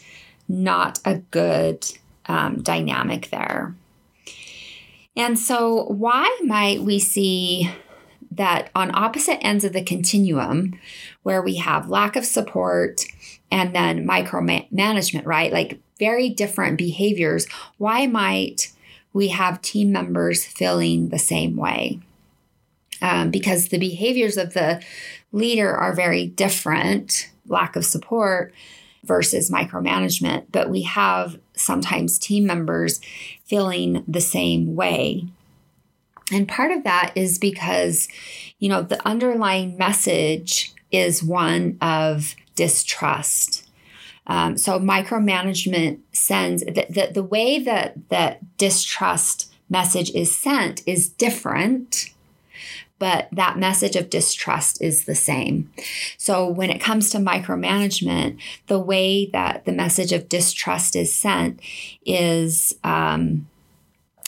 not 0.48 1.00
a 1.06 1.18
good 1.32 1.86
um, 2.26 2.62
dynamic 2.62 3.30
there. 3.30 3.76
And 5.16 5.38
so, 5.38 5.86
why 5.86 6.40
might 6.44 6.82
we 6.82 7.00
see 7.00 7.70
that 8.32 8.70
on 8.76 8.96
opposite 8.96 9.44
ends 9.44 9.66
of 9.66 9.74
the 9.74 9.84
continuum, 9.84 10.80
where 11.24 11.42
we 11.42 11.56
have 11.56 11.90
lack 11.90 12.16
of 12.16 12.26
support 12.26 13.04
and 13.52 13.76
then 13.76 14.08
micromanagement, 14.08 15.26
right? 15.26 15.52
Like 15.52 15.80
very 15.98 16.30
different 16.30 16.78
behaviors, 16.78 17.48
why 17.78 18.08
might 18.08 18.72
we 19.12 19.30
have 19.30 19.62
team 19.62 19.92
members 19.92 20.46
feeling 20.46 21.10
the 21.10 21.20
same 21.20 21.56
way? 21.58 22.00
Um, 23.02 23.32
because 23.32 23.70
the 23.70 23.78
behaviors 23.78 24.36
of 24.36 24.54
the 24.54 24.82
leader 25.32 25.74
are 25.74 25.94
very 25.94 26.28
different 26.28 27.30
lack 27.48 27.76
of 27.76 27.86
support 27.86 28.54
versus 29.04 29.50
micromanagement, 29.50 30.46
but 30.52 30.70
we 30.70 30.82
have 30.84 31.40
sometimes 31.56 32.20
team 32.20 32.46
members 32.46 33.00
feeling 33.46 34.04
the 34.08 34.22
same 34.22 34.76
way. 34.76 35.26
And 36.32 36.48
part 36.48 36.72
of 36.72 36.84
that 36.84 37.14
is 37.16 37.40
because, 37.40 38.08
you 38.60 38.70
know, 38.70 38.82
the 38.82 39.06
underlying 39.08 39.78
message 39.78 40.74
is 40.92 41.24
one 41.24 41.78
of 41.82 42.36
distrust. 42.56 43.68
Um, 44.28 44.58
so 44.58 44.80
micromanagement 44.80 46.00
sends 46.12 46.64
the, 46.64 46.86
the, 46.90 47.10
the 47.14 47.24
way 47.24 47.60
that 47.60 48.10
that 48.10 48.58
distrust 48.58 49.52
message 49.70 50.12
is 50.12 50.38
sent 50.38 50.84
is 50.88 51.10
different 51.10 52.12
but 53.00 53.30
that 53.32 53.58
message 53.58 53.96
of 53.96 54.10
distrust 54.10 54.82
is 54.82 55.06
the 55.06 55.16
same. 55.16 55.72
So 56.18 56.48
when 56.48 56.70
it 56.70 56.80
comes 56.80 57.10
to 57.12 57.18
micromanagement, 57.18 58.38
the 58.68 58.80
way 58.80 59.28
that 59.28 59.66
the 59.66 59.72
message 59.72 60.12
of 60.12 60.30
distrust 60.30 60.96
is 60.96 61.14
sent 61.16 61.62
is 62.06 62.76
um, 62.84 63.48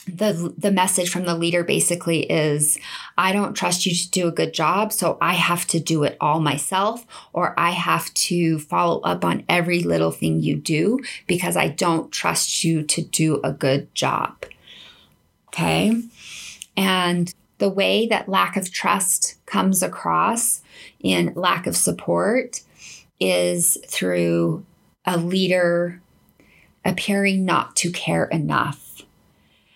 the 0.06 0.52
the 0.58 0.72
message 0.72 1.10
from 1.10 1.24
the 1.24 1.34
leader 1.34 1.62
basically 1.62 2.24
is 2.24 2.78
I 3.16 3.32
don't 3.32 3.54
trust 3.54 3.86
you 3.86 3.94
to 3.94 4.10
do 4.10 4.26
a 4.26 4.32
good 4.32 4.52
job 4.52 4.92
so 4.92 5.16
I 5.20 5.34
have 5.34 5.66
to 5.68 5.78
do 5.78 6.02
it 6.02 6.16
all 6.20 6.40
myself 6.40 7.06
or 7.32 7.58
I 7.58 7.70
have 7.70 8.12
to 8.14 8.58
follow 8.58 9.00
up 9.02 9.24
on 9.24 9.44
every 9.48 9.80
little 9.80 10.10
thing 10.10 10.40
you 10.40 10.56
do 10.56 10.98
because 11.28 11.56
I 11.56 11.68
don't 11.68 12.10
trust 12.10 12.64
you 12.64 12.82
to 12.82 13.02
do 13.02 13.40
a 13.44 13.52
good 13.52 13.94
job. 13.94 14.44
Okay? 15.48 16.02
And 16.76 17.32
the 17.58 17.68
way 17.68 18.06
that 18.06 18.28
lack 18.28 18.56
of 18.56 18.72
trust 18.72 19.36
comes 19.46 19.82
across 19.82 20.62
in 21.00 21.32
lack 21.34 21.66
of 21.66 21.76
support 21.76 22.62
is 23.20 23.78
through 23.86 24.64
a 25.04 25.16
leader 25.16 26.00
appearing 26.84 27.44
not 27.44 27.76
to 27.76 27.90
care 27.90 28.24
enough. 28.24 29.02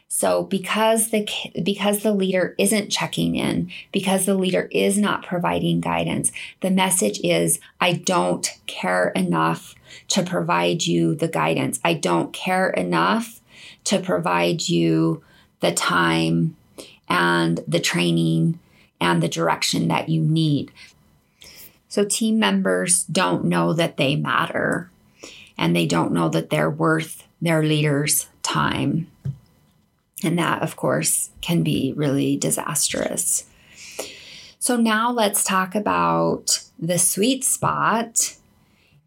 So 0.09 0.45
because 0.45 1.11
the 1.11 1.29
because 1.63 2.03
the 2.03 2.15
leader 2.15 2.55
isn't 2.59 2.89
checking 2.89 3.37
in, 3.37 3.71
because 3.93 4.25
the 4.25 4.35
leader 4.35 4.67
is 4.73 4.97
not 4.97 5.27
providing 5.27 5.81
guidance, 5.81 6.33
the 6.63 6.71
message 6.71 7.21
is 7.23 7.61
I 7.83 7.93
don't 7.93 8.51
care 8.67 9.11
enough 9.11 9.75
to 10.09 10.23
provide 10.23 10.87
you 10.87 11.15
the 11.15 11.29
guidance. 11.29 11.79
I 11.85 11.93
don't 11.93 12.33
care 12.33 12.71
enough 12.71 13.43
to 13.85 14.01
provide 14.01 14.71
you 14.71 15.23
the 15.61 15.73
time 15.73 16.57
and 17.09 17.61
the 17.67 17.81
training 17.81 18.59
and 19.01 19.23
the 19.23 19.29
direction 19.29 19.89
that 19.89 20.09
you 20.09 20.23
need. 20.23 20.73
So, 21.89 22.05
team 22.05 22.39
members 22.39 23.05
don't 23.05 23.45
know 23.45 23.73
that 23.73 23.97
they 23.97 24.17
matter 24.17 24.91
and 25.57 25.75
they 25.75 25.87
don't 25.87 26.13
know 26.13 26.29
that 26.29 26.51
they're 26.51 26.71
worth 26.71 27.27
their 27.41 27.63
leader's 27.63 28.29
time. 28.43 29.11
And 30.23 30.39
that, 30.39 30.63
of 30.63 30.77
course, 30.77 31.31
can 31.41 31.63
be 31.63 31.93
really 31.97 32.37
disastrous. 32.37 33.47
So, 34.59 34.77
now 34.77 35.13
let's 35.13 35.45
talk 35.45 35.75
about 35.75 36.65
the 36.79 36.99
sweet 36.99 37.45
spot 37.45 38.37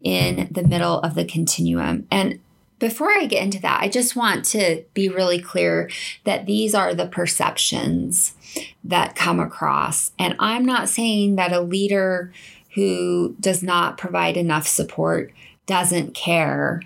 in 0.02 0.48
the 0.50 0.62
middle 0.62 1.00
of 1.00 1.14
the 1.14 1.24
continuum. 1.24 2.06
And 2.10 2.40
before 2.80 3.10
I 3.10 3.26
get 3.26 3.44
into 3.44 3.60
that, 3.60 3.80
I 3.80 3.88
just 3.88 4.16
want 4.16 4.44
to 4.46 4.82
be 4.94 5.08
really 5.08 5.40
clear 5.40 5.88
that 6.24 6.46
these 6.46 6.74
are 6.74 6.94
the 6.94 7.06
perceptions 7.06 8.34
that 8.82 9.14
come 9.14 9.38
across. 9.38 10.10
And 10.18 10.34
I'm 10.40 10.64
not 10.64 10.88
saying 10.88 11.36
that 11.36 11.52
a 11.52 11.60
leader 11.60 12.32
who 12.74 13.36
does 13.38 13.62
not 13.62 13.98
provide 13.98 14.36
enough 14.36 14.66
support 14.66 15.32
doesn't 15.66 16.14
care 16.14 16.82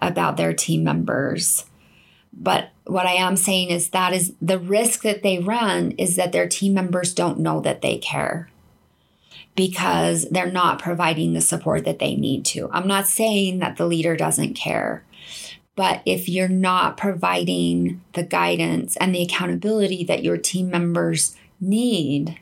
about 0.00 0.36
their 0.36 0.52
team 0.52 0.82
members. 0.82 1.66
But 2.32 2.70
what 2.86 3.06
I 3.06 3.12
am 3.12 3.36
saying 3.36 3.70
is 3.70 3.90
that 3.90 4.12
is 4.12 4.32
the 4.40 4.58
risk 4.58 5.02
that 5.02 5.22
they 5.22 5.38
run 5.38 5.92
is 5.92 6.16
that 6.16 6.32
their 6.32 6.48
team 6.48 6.74
members 6.74 7.14
don't 7.14 7.38
know 7.38 7.60
that 7.60 7.82
they 7.82 7.98
care 7.98 8.48
because 9.54 10.28
they're 10.30 10.50
not 10.50 10.80
providing 10.80 11.32
the 11.32 11.40
support 11.40 11.84
that 11.84 11.98
they 11.98 12.16
need 12.16 12.44
to. 12.44 12.68
I'm 12.72 12.88
not 12.88 13.06
saying 13.06 13.60
that 13.60 13.76
the 13.76 13.86
leader 13.86 14.16
doesn't 14.16 14.54
care, 14.54 15.04
but 15.76 16.02
if 16.06 16.28
you're 16.28 16.48
not 16.48 16.96
providing 16.96 18.02
the 18.12 18.22
guidance 18.22 18.96
and 18.96 19.14
the 19.14 19.22
accountability 19.22 20.04
that 20.04 20.22
your 20.22 20.36
team 20.36 20.70
members 20.70 21.36
need, 21.60 22.38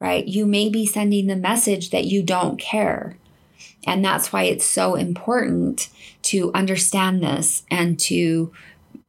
right, 0.00 0.26
you 0.26 0.46
may 0.46 0.68
be 0.68 0.86
sending 0.86 1.26
the 1.26 1.36
message 1.36 1.90
that 1.90 2.04
you 2.04 2.22
don't 2.22 2.58
care. 2.58 3.16
And 3.86 4.04
that's 4.04 4.32
why 4.32 4.44
it's 4.44 4.64
so 4.64 4.94
important 4.94 5.88
to 6.22 6.52
understand 6.54 7.22
this 7.22 7.64
and 7.70 7.98
to 8.00 8.52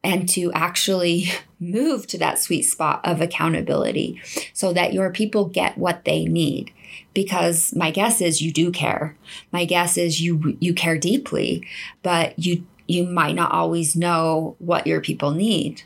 and 0.02 0.28
to 0.28 0.52
actually 0.52 1.26
move 1.60 2.06
to 2.06 2.18
that 2.18 2.38
sweet 2.38 2.62
spot 2.62 3.00
of 3.04 3.20
accountability 3.20 4.20
so 4.52 4.72
that 4.72 4.92
your 4.92 5.10
people 5.10 5.46
get 5.46 5.78
what 5.78 6.04
they 6.04 6.24
need 6.26 6.70
because 7.14 7.74
my 7.74 7.90
guess 7.90 8.20
is 8.20 8.42
you 8.42 8.52
do 8.52 8.70
care 8.70 9.16
my 9.52 9.64
guess 9.64 9.96
is 9.96 10.20
you 10.20 10.54
you 10.60 10.74
care 10.74 10.98
deeply 10.98 11.66
but 12.02 12.38
you 12.38 12.62
you 12.86 13.04
might 13.04 13.34
not 13.34 13.52
always 13.52 13.96
know 13.96 14.56
what 14.58 14.86
your 14.86 15.00
people 15.00 15.32
need. 15.32 15.82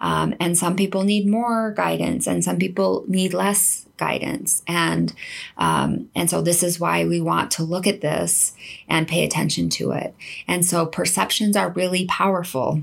Um, 0.00 0.34
and 0.38 0.56
some 0.56 0.76
people 0.76 1.02
need 1.02 1.26
more 1.26 1.72
guidance 1.72 2.26
and 2.26 2.44
some 2.44 2.58
people 2.58 3.04
need 3.08 3.34
less 3.34 3.86
guidance. 3.96 4.62
And 4.66 5.12
um, 5.56 6.08
and 6.14 6.30
so 6.30 6.40
this 6.40 6.62
is 6.62 6.78
why 6.78 7.04
we 7.04 7.20
want 7.20 7.50
to 7.52 7.64
look 7.64 7.86
at 7.86 8.00
this 8.00 8.54
and 8.88 9.08
pay 9.08 9.24
attention 9.24 9.68
to 9.70 9.90
it. 9.92 10.14
And 10.46 10.64
so 10.64 10.86
perceptions 10.86 11.56
are 11.56 11.70
really 11.70 12.06
powerful. 12.06 12.82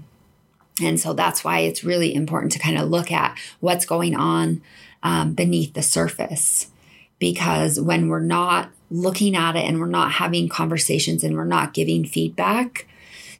And 0.81 0.99
so 0.99 1.13
that's 1.13 1.43
why 1.43 1.59
it's 1.59 1.85
really 1.85 2.13
important 2.13 2.51
to 2.51 2.59
kind 2.59 2.77
of 2.77 2.89
look 2.89 3.11
at 3.11 3.37
what's 3.61 3.85
going 3.85 4.13
on 4.13 4.61
um, 5.03 5.33
beneath 5.33 5.73
the 5.73 5.81
surface. 5.81 6.69
Because 7.17 7.79
when 7.79 8.09
we're 8.09 8.19
not 8.19 8.71
looking 8.91 9.37
at 9.37 9.55
it 9.55 9.63
and 9.63 9.79
we're 9.79 9.85
not 9.85 10.11
having 10.11 10.49
conversations 10.49 11.23
and 11.23 11.37
we're 11.37 11.45
not 11.45 11.73
giving 11.73 12.03
feedback, 12.05 12.87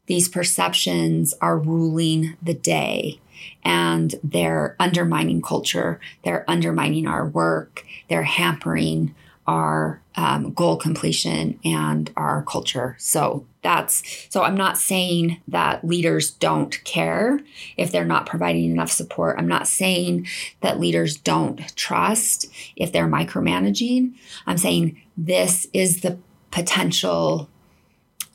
these 0.06 0.28
perceptions 0.28 1.34
are 1.40 1.58
ruling 1.58 2.36
the 2.42 2.54
day 2.54 3.20
and 3.64 4.14
they're 4.22 4.76
undermining 4.78 5.42
culture, 5.42 6.00
they're 6.24 6.48
undermining 6.48 7.06
our 7.06 7.26
work, 7.26 7.84
they're 8.08 8.22
hampering 8.22 9.14
our 9.46 10.00
um, 10.16 10.52
goal 10.52 10.76
completion 10.76 11.58
and 11.64 12.12
our 12.16 12.42
culture. 12.44 12.96
So 12.98 13.46
that's 13.62 14.26
so 14.28 14.42
I'm 14.42 14.56
not 14.56 14.78
saying 14.78 15.40
that 15.48 15.84
leaders 15.84 16.30
don't 16.30 16.82
care 16.84 17.40
if 17.76 17.92
they're 17.92 18.04
not 18.04 18.26
providing 18.26 18.70
enough 18.70 18.90
support. 18.90 19.36
I'm 19.38 19.48
not 19.48 19.68
saying 19.68 20.26
that 20.62 20.80
leaders 20.80 21.16
don't 21.16 21.74
trust 21.76 22.46
if 22.76 22.92
they're 22.92 23.08
micromanaging. 23.08 24.14
I'm 24.46 24.58
saying 24.58 25.00
this 25.16 25.66
is 25.72 26.00
the 26.00 26.18
potential 26.50 27.48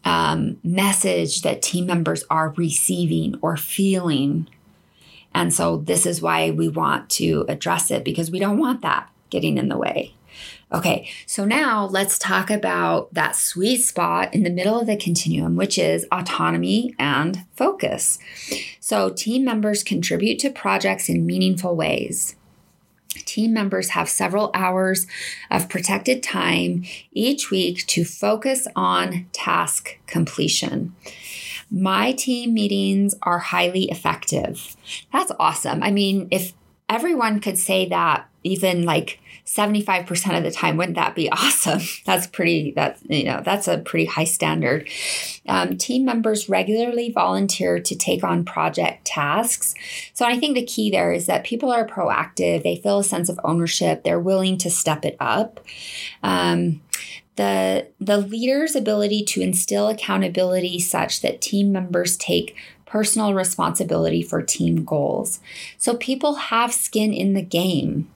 um, 0.03 0.57
message 0.63 1.41
that 1.41 1.61
team 1.61 1.85
members 1.85 2.23
are 2.29 2.53
receiving 2.57 3.37
or 3.41 3.57
feeling. 3.57 4.47
And 5.33 5.53
so 5.53 5.77
this 5.77 6.05
is 6.05 6.21
why 6.21 6.51
we 6.51 6.67
want 6.67 7.09
to 7.11 7.45
address 7.47 7.91
it 7.91 8.03
because 8.03 8.31
we 8.31 8.39
don't 8.39 8.57
want 8.57 8.81
that 8.81 9.09
getting 9.29 9.57
in 9.57 9.69
the 9.69 9.77
way. 9.77 10.13
Okay, 10.73 11.09
so 11.25 11.43
now 11.43 11.85
let's 11.85 12.17
talk 12.17 12.49
about 12.49 13.13
that 13.13 13.35
sweet 13.35 13.79
spot 13.79 14.33
in 14.33 14.43
the 14.43 14.49
middle 14.49 14.79
of 14.79 14.87
the 14.87 14.95
continuum, 14.95 15.57
which 15.57 15.77
is 15.77 16.07
autonomy 16.13 16.95
and 16.97 17.45
focus. 17.53 18.17
So, 18.79 19.09
team 19.09 19.43
members 19.43 19.83
contribute 19.83 20.39
to 20.39 20.49
projects 20.49 21.09
in 21.09 21.25
meaningful 21.25 21.75
ways. 21.75 22.37
Team 23.13 23.53
members 23.53 23.89
have 23.89 24.09
several 24.09 24.51
hours 24.53 25.07
of 25.49 25.69
protected 25.69 26.21
time 26.21 26.83
each 27.11 27.51
week 27.51 27.85
to 27.87 28.03
focus 28.03 28.67
on 28.75 29.27
task 29.31 29.97
completion. 30.07 30.95
My 31.69 32.11
team 32.11 32.53
meetings 32.53 33.15
are 33.23 33.39
highly 33.39 33.85
effective. 33.85 34.75
That's 35.13 35.31
awesome. 35.39 35.81
I 35.83 35.91
mean, 35.91 36.27
if 36.31 36.53
everyone 36.89 37.39
could 37.39 37.57
say 37.57 37.87
that, 37.87 38.27
even 38.43 38.83
like 38.83 39.20
75% 39.51 40.37
of 40.37 40.43
the 40.45 40.51
time 40.51 40.77
wouldn't 40.77 40.95
that 40.95 41.13
be 41.13 41.29
awesome? 41.31 41.81
That's 42.05 42.27
pretty 42.27 42.71
that's 42.71 43.01
you 43.07 43.25
know 43.25 43.41
that's 43.43 43.67
a 43.67 43.79
pretty 43.79 44.05
high 44.05 44.23
standard. 44.23 44.87
Um, 45.47 45.77
team 45.77 46.05
members 46.05 46.47
regularly 46.47 47.11
volunteer 47.11 47.79
to 47.79 47.95
take 47.95 48.23
on 48.23 48.45
project 48.45 49.05
tasks. 49.05 49.73
So 50.13 50.25
i 50.25 50.39
think 50.39 50.55
the 50.55 50.65
key 50.65 50.89
there 50.89 51.11
is 51.11 51.25
that 51.25 51.43
people 51.43 51.71
are 51.71 51.85
proactive. 51.85 52.63
They 52.63 52.77
feel 52.77 52.99
a 52.99 53.03
sense 53.03 53.27
of 53.27 53.39
ownership. 53.43 54.03
They're 54.03 54.19
willing 54.19 54.57
to 54.59 54.69
step 54.69 55.03
it 55.03 55.17
up. 55.19 55.59
Um, 56.23 56.81
the 57.35 57.87
the 57.99 58.19
leader's 58.19 58.75
ability 58.75 59.23
to 59.25 59.41
instill 59.41 59.89
accountability 59.89 60.79
such 60.79 61.21
that 61.21 61.41
team 61.41 61.71
members 61.71 62.15
take 62.15 62.55
personal 62.85 63.33
responsibility 63.33 64.21
for 64.21 64.41
team 64.41 64.83
goals. 64.83 65.39
So 65.77 65.95
people 65.95 66.35
have 66.35 66.73
skin 66.73 67.13
in 67.13 67.33
the 67.33 67.41
game 67.41 68.09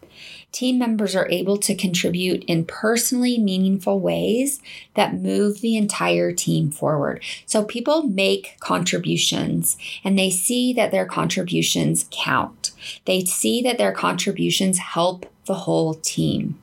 team 0.56 0.80
members 0.80 1.18
are 1.18 1.28
able 1.30 1.58
to 1.58 1.76
contribute 1.76 2.42
in 2.46 2.64
personally 2.64 3.38
meaningful 3.38 4.00
ways 4.00 4.62
that 4.94 5.14
move 5.14 5.60
the 5.60 5.76
entire 5.76 6.32
team 6.32 6.72
forward. 6.72 7.22
So 7.46 7.66
people 7.66 8.04
make 8.04 8.56
contributions 8.62 9.76
and 10.02 10.18
they 10.18 10.30
see 10.30 10.72
that 10.72 10.92
their 10.92 11.06
contributions 11.06 12.08
count. 12.10 12.72
They 13.04 13.26
see 13.26 13.62
that 13.64 13.78
their 13.78 13.92
contributions 13.92 14.78
help 14.78 15.30
the 15.46 15.56
whole 15.56 15.96
team. 15.96 16.58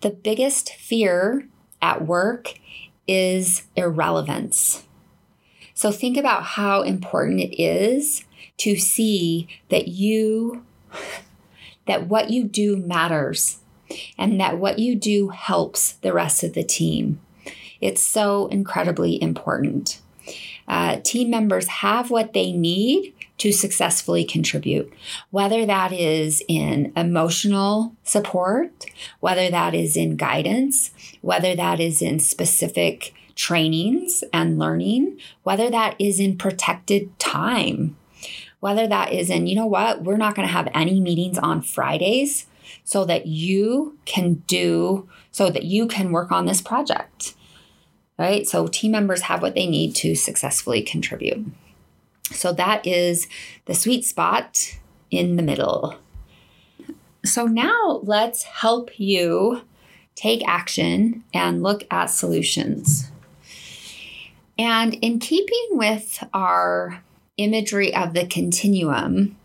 The 0.00 0.10
biggest 0.10 0.74
fear 0.74 1.46
at 1.80 2.04
work 2.04 2.54
is 3.06 3.62
irrelevance. 3.76 4.82
So 5.74 5.92
think 5.92 6.16
about 6.16 6.42
how 6.42 6.82
important 6.82 7.38
it 7.38 7.62
is 7.62 8.24
to 8.58 8.74
see 8.74 9.46
that 9.68 9.86
you 9.86 10.64
that 11.86 12.08
what 12.08 12.30
you 12.30 12.44
do 12.44 12.76
matters 12.76 13.58
and 14.16 14.40
that 14.40 14.58
what 14.58 14.78
you 14.78 14.94
do 14.94 15.28
helps 15.28 15.92
the 15.92 16.12
rest 16.12 16.42
of 16.42 16.54
the 16.54 16.62
team. 16.62 17.20
It's 17.80 18.02
so 18.02 18.46
incredibly 18.46 19.20
important. 19.20 20.00
Uh, 20.68 21.00
team 21.02 21.30
members 21.30 21.66
have 21.66 22.10
what 22.10 22.32
they 22.32 22.52
need 22.52 23.12
to 23.38 23.52
successfully 23.52 24.24
contribute, 24.24 24.92
whether 25.30 25.66
that 25.66 25.92
is 25.92 26.42
in 26.46 26.92
emotional 26.96 27.94
support, 28.04 28.86
whether 29.18 29.50
that 29.50 29.74
is 29.74 29.96
in 29.96 30.16
guidance, 30.16 30.92
whether 31.22 31.56
that 31.56 31.80
is 31.80 32.00
in 32.00 32.20
specific 32.20 33.12
trainings 33.34 34.22
and 34.32 34.58
learning, 34.58 35.18
whether 35.42 35.68
that 35.70 35.96
is 35.98 36.20
in 36.20 36.38
protected 36.38 37.18
time 37.18 37.96
whether 38.62 38.86
that 38.86 39.12
is 39.12 39.28
in, 39.28 39.48
you 39.48 39.56
know 39.56 39.66
what, 39.66 40.04
we're 40.04 40.16
not 40.16 40.36
going 40.36 40.46
to 40.46 40.52
have 40.52 40.68
any 40.72 41.00
meetings 41.00 41.36
on 41.36 41.60
Fridays 41.60 42.46
so 42.84 43.04
that 43.04 43.26
you 43.26 43.98
can 44.04 44.34
do, 44.46 45.08
so 45.32 45.50
that 45.50 45.64
you 45.64 45.88
can 45.88 46.12
work 46.12 46.30
on 46.30 46.46
this 46.46 46.60
project. 46.60 47.34
Right? 48.20 48.46
So 48.46 48.68
team 48.68 48.92
members 48.92 49.22
have 49.22 49.42
what 49.42 49.56
they 49.56 49.66
need 49.66 49.96
to 49.96 50.14
successfully 50.14 50.80
contribute. 50.80 51.44
So 52.30 52.52
that 52.52 52.86
is 52.86 53.26
the 53.64 53.74
sweet 53.74 54.04
spot 54.04 54.78
in 55.10 55.34
the 55.34 55.42
middle. 55.42 55.96
So 57.24 57.46
now 57.46 57.98
let's 58.04 58.44
help 58.44 58.96
you 58.96 59.62
take 60.14 60.46
action 60.46 61.24
and 61.34 61.64
look 61.64 61.82
at 61.90 62.06
solutions. 62.06 63.10
And 64.56 64.94
in 64.94 65.18
keeping 65.18 65.70
with 65.72 66.22
our 66.32 67.02
imagery 67.36 67.94
of 67.94 68.14
the 68.14 68.26
continuum, 68.26 69.36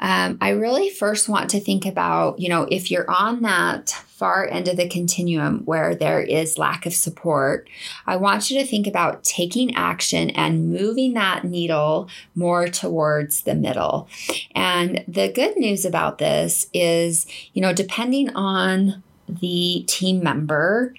um, 0.00 0.38
I 0.40 0.50
really 0.50 0.90
first 0.90 1.28
want 1.28 1.50
to 1.50 1.60
think 1.60 1.86
about, 1.86 2.40
you 2.40 2.48
know, 2.48 2.66
if 2.70 2.90
you're 2.90 3.10
on 3.10 3.42
that 3.42 3.90
far 3.90 4.46
end 4.46 4.68
of 4.68 4.76
the 4.76 4.88
continuum 4.88 5.60
where 5.64 5.94
there 5.94 6.20
is 6.20 6.58
lack 6.58 6.84
of 6.84 6.92
support, 6.92 7.68
I 8.06 8.16
want 8.16 8.50
you 8.50 8.58
to 8.60 8.66
think 8.66 8.86
about 8.86 9.22
taking 9.22 9.74
action 9.74 10.30
and 10.30 10.70
moving 10.70 11.14
that 11.14 11.44
needle 11.44 12.08
more 12.34 12.68
towards 12.68 13.42
the 13.42 13.54
middle. 13.54 14.08
And 14.54 15.04
the 15.06 15.32
good 15.32 15.56
news 15.56 15.84
about 15.84 16.18
this 16.18 16.66
is, 16.74 17.26
you 17.52 17.62
know, 17.62 17.72
depending 17.72 18.34
on 18.34 19.02
the 19.28 19.84
team 19.86 20.22
member, 20.22 20.94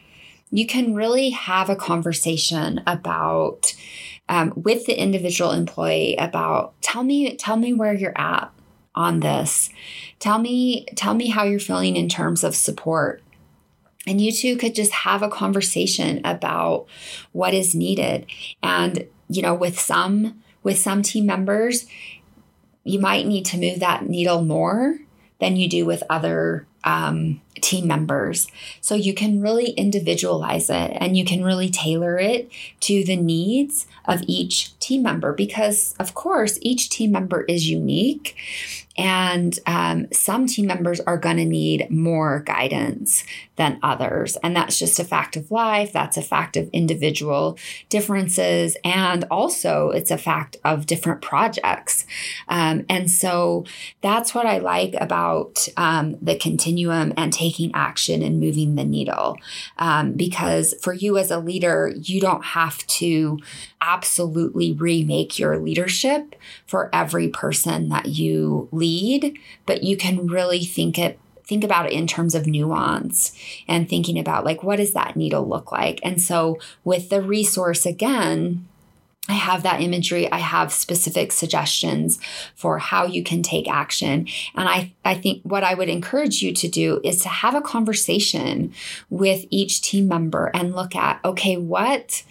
you 0.52 0.66
can 0.66 0.96
really 0.96 1.32
have 1.32 1.70
a 1.70 1.76
conversation 1.76 2.82
about 2.88 3.76
um, 4.28 4.54
with 4.56 4.86
the 4.86 5.00
individual 5.00 5.52
employee 5.52 6.16
about 6.18 6.80
tell 6.82 7.04
me 7.04 7.36
tell 7.36 7.58
me 7.58 7.74
where 7.74 7.94
you're 7.94 8.18
at 8.18 8.52
on 8.94 9.20
this. 9.20 9.70
Tell 10.20 10.40
me 10.40 10.86
tell 10.96 11.14
me 11.14 11.30
how 11.30 11.44
you're 11.44 11.60
feeling 11.60 11.96
in 11.96 12.10
terms 12.10 12.44
of 12.44 12.56
support. 12.56 13.22
And 14.08 14.22
you 14.22 14.32
two 14.32 14.56
could 14.58 14.76
just 14.76 14.92
have 14.92 15.24
a 15.24 15.30
conversation 15.30 16.22
about 16.24 16.86
what 17.32 17.54
is 17.54 17.76
needed. 17.76 18.26
And 18.62 19.08
you 19.28 19.42
know 19.42 19.54
with 19.54 19.80
some 19.80 20.42
with 20.64 20.78
some 20.80 21.04
team 21.04 21.26
members, 21.28 21.86
you 22.84 23.00
might 23.00 23.28
need 23.28 23.46
to 23.48 23.58
move 23.58 23.80
that 23.80 24.08
needle 24.08 24.44
more 24.44 25.00
than 25.40 25.56
you 25.58 25.70
do 25.70 25.86
with 25.86 26.04
other 26.10 26.66
um, 26.84 27.42
team 27.66 27.88
members. 27.88 28.48
So 28.80 28.94
you 28.94 29.14
can 29.14 29.42
really 29.42 29.72
individualize 29.72 30.70
it 30.70 30.98
and 31.02 31.18
you 31.18 31.26
can 31.26 31.44
really 31.44 31.70
tailor 31.70 32.20
it 32.20 32.50
to 32.82 33.04
the 33.04 33.16
needs 33.16 33.88
of 34.06 34.22
each 34.28 34.78
team 34.80 35.02
member 35.02 35.34
because, 35.34 35.96
of 36.00 36.14
course, 36.14 36.60
each 36.62 36.90
team 36.90 37.12
member 37.12 37.42
is 37.44 37.68
unique. 37.68 38.36
And 38.98 39.58
um, 39.66 40.08
some 40.12 40.48
team 40.48 40.68
members 40.68 41.00
are 41.02 41.18
going 41.18 41.38
to 41.38 41.46
need 41.46 41.90
more 41.92 42.42
guidance 42.42 43.24
than 43.58 43.80
others. 43.84 44.38
And 44.38 44.56
that's 44.56 44.78
just 44.78 45.00
a 45.00 45.04
fact 45.04 45.36
of 45.36 45.52
life. 45.52 45.94
That's 45.94 46.18
a 46.18 46.22
fact 46.22 46.58
of 46.58 46.70
individual 46.70 47.58
differences. 47.90 48.78
And 48.84 49.26
also, 49.32 49.90
it's 49.90 50.12
a 50.12 50.18
fact 50.18 50.58
of 50.64 50.86
different 50.86 51.22
projects. 51.22 52.06
Um, 52.48 52.86
and 52.90 53.10
so 53.10 53.66
that's 54.02 54.34
what 54.34 54.46
I 54.46 54.60
like 54.60 54.96
about 55.00 55.68
um, 55.78 56.18
the 56.22 56.36
continuum 56.36 57.14
and 57.18 57.32
taking 57.32 57.72
action 57.74 58.22
and 58.22 58.40
moving 58.40 58.76
the 58.76 58.86
needle. 58.86 59.38
Um, 59.78 60.14
because 60.14 60.74
for 60.82 60.94
you 60.94 61.18
as 61.18 61.32
a 61.32 61.40
leader, 61.40 61.94
you 62.02 62.20
don't 62.20 62.44
have 62.44 62.86
to 62.88 63.40
absolutely 63.82 64.74
remake 64.74 65.38
your 65.38 65.58
leadership 65.58 66.36
for 66.66 66.90
every 66.92 67.28
person 67.28 67.90
that 67.90 68.08
you 68.08 68.68
lead, 68.72 68.85
but 69.66 69.84
you 69.84 69.98
can 69.98 70.28
really 70.28 70.64
think 70.64 70.98
it 70.98 71.20
think 71.44 71.64
about 71.64 71.86
it 71.86 71.92
in 71.92 72.08
terms 72.08 72.34
of 72.34 72.48
nuance 72.48 73.32
and 73.68 73.88
thinking 73.88 74.18
about 74.18 74.44
like 74.44 74.64
what 74.64 74.78
does 74.78 74.94
that 74.94 75.16
needle 75.16 75.48
look 75.48 75.72
like 75.72 76.00
and 76.02 76.20
so 76.22 76.58
with 76.84 77.10
the 77.10 77.22
resource 77.22 77.86
again 77.86 78.68
I 79.28 79.34
have 79.34 79.64
that 79.64 79.82
imagery. 79.82 80.32
I 80.32 80.38
have 80.38 80.72
specific 80.72 81.32
suggestions 81.32 82.20
for 82.54 82.78
how 82.78 83.06
you 83.06 83.24
can 83.24 83.42
take 83.42 83.68
action. 83.68 84.28
And 84.54 84.70
I, 84.70 84.94
I 85.04 85.16
think 85.16 85.42
what 85.44 85.64
I 85.64 85.74
would 85.74 85.90
encourage 85.90 86.44
you 86.44 86.54
to 86.54 86.68
do 86.68 87.02
is 87.04 87.22
to 87.22 87.30
have 87.30 87.56
a 87.56 87.62
conversation 87.62 88.72
with 89.10 89.46
each 89.50 89.82
team 89.82 90.08
member 90.08 90.52
and 90.54 90.76
look 90.76 90.96
at, 90.96 91.20
okay, 91.26 91.58
what 91.58 92.24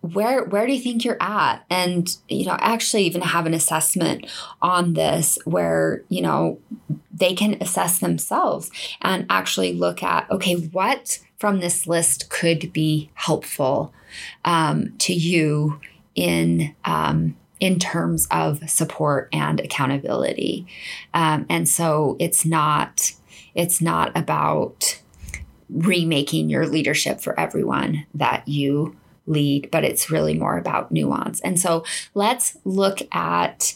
where 0.00 0.44
where 0.44 0.66
do 0.66 0.72
you 0.72 0.80
think 0.80 1.04
you're 1.04 1.22
at? 1.22 1.64
And 1.70 2.08
you 2.28 2.46
know 2.46 2.56
actually 2.60 3.04
even 3.04 3.22
have 3.22 3.46
an 3.46 3.54
assessment 3.54 4.26
on 4.62 4.94
this 4.94 5.38
where 5.44 6.02
you 6.08 6.22
know 6.22 6.58
they 7.12 7.34
can 7.34 7.56
assess 7.60 7.98
themselves 7.98 8.70
and 9.02 9.26
actually 9.30 9.72
look 9.72 10.02
at 10.02 10.30
okay 10.30 10.54
what 10.54 11.18
from 11.38 11.60
this 11.60 11.86
list 11.86 12.30
could 12.30 12.72
be 12.72 13.10
helpful 13.14 13.92
um, 14.44 14.94
to 14.98 15.12
you 15.12 15.80
in 16.14 16.74
um, 16.84 17.36
in 17.60 17.78
terms 17.78 18.26
of 18.30 18.68
support 18.68 19.28
and 19.32 19.60
accountability. 19.60 20.66
Um, 21.14 21.46
and 21.48 21.68
so 21.68 22.16
it's 22.18 22.44
not 22.44 23.12
it's 23.54 23.80
not 23.80 24.16
about 24.16 25.00
remaking 25.68 26.48
your 26.48 26.66
leadership 26.66 27.20
for 27.20 27.38
everyone 27.38 28.06
that 28.14 28.46
you 28.46 28.96
lead, 29.26 29.70
but 29.70 29.84
it's 29.84 30.10
really 30.10 30.34
more 30.34 30.58
about 30.58 30.92
nuance. 30.92 31.40
And 31.40 31.58
so 31.58 31.84
let's 32.14 32.56
look 32.64 33.00
at 33.12 33.74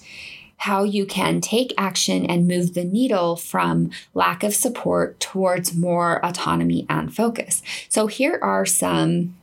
how 0.58 0.82
you 0.82 1.06
can 1.06 1.40
take 1.40 1.72
action 1.78 2.26
and 2.26 2.46
move 2.46 2.74
the 2.74 2.84
needle 2.84 3.34
from 3.34 3.90
lack 4.12 4.42
of 4.42 4.54
support 4.54 5.18
towards 5.18 5.74
more 5.74 6.24
autonomy 6.24 6.84
and 6.90 7.14
focus. 7.14 7.62
So 7.88 8.06
here 8.08 8.38
are 8.42 8.66
some 8.66 9.36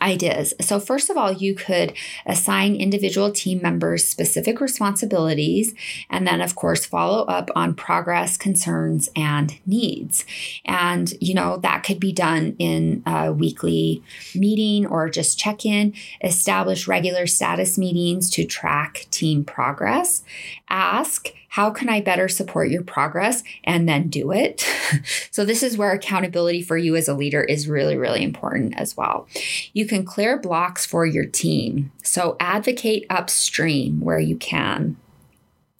ideas. 0.00 0.54
So, 0.60 0.80
first 0.80 1.10
of 1.10 1.16
all, 1.16 1.32
you 1.32 1.54
could 1.54 1.94
assign 2.26 2.74
individual 2.74 3.30
team 3.30 3.60
members 3.62 4.06
specific 4.06 4.60
responsibilities, 4.60 5.74
and 6.10 6.26
then, 6.26 6.40
of 6.40 6.54
course, 6.54 6.84
follow 6.84 7.24
up 7.24 7.50
on 7.54 7.74
progress, 7.74 8.36
concerns, 8.36 9.08
and 9.14 9.58
needs. 9.66 10.24
And, 10.64 11.12
you 11.20 11.34
know, 11.34 11.58
that 11.58 11.84
could 11.84 12.00
be 12.00 12.12
done 12.12 12.56
in 12.58 13.02
a 13.06 13.32
weekly 13.32 14.02
meeting 14.34 14.86
or 14.86 15.08
just 15.08 15.38
check 15.38 15.64
in, 15.64 15.94
establish 16.22 16.88
regular 16.88 17.26
status 17.26 17.78
meetings 17.78 18.30
to 18.30 18.44
track 18.44 19.06
team 19.10 19.44
progress, 19.44 20.22
ask, 20.68 21.32
how 21.54 21.70
can 21.70 21.88
I 21.88 22.00
better 22.00 22.26
support 22.26 22.68
your 22.68 22.82
progress 22.82 23.44
and 23.62 23.88
then 23.88 24.08
do 24.08 24.32
it? 24.32 24.68
so, 25.30 25.44
this 25.44 25.62
is 25.62 25.78
where 25.78 25.92
accountability 25.92 26.62
for 26.62 26.76
you 26.76 26.96
as 26.96 27.06
a 27.06 27.14
leader 27.14 27.44
is 27.44 27.68
really, 27.68 27.96
really 27.96 28.24
important 28.24 28.76
as 28.76 28.96
well. 28.96 29.28
You 29.72 29.86
can 29.86 30.04
clear 30.04 30.36
blocks 30.36 30.84
for 30.84 31.06
your 31.06 31.26
team. 31.26 31.92
So, 32.02 32.36
advocate 32.40 33.06
upstream 33.08 34.00
where 34.00 34.18
you 34.18 34.36
can. 34.36 34.96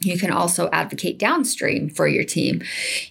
You 0.00 0.18
can 0.18 0.32
also 0.32 0.68
advocate 0.70 1.18
downstream 1.18 1.88
for 1.88 2.08
your 2.08 2.24
team. 2.24 2.62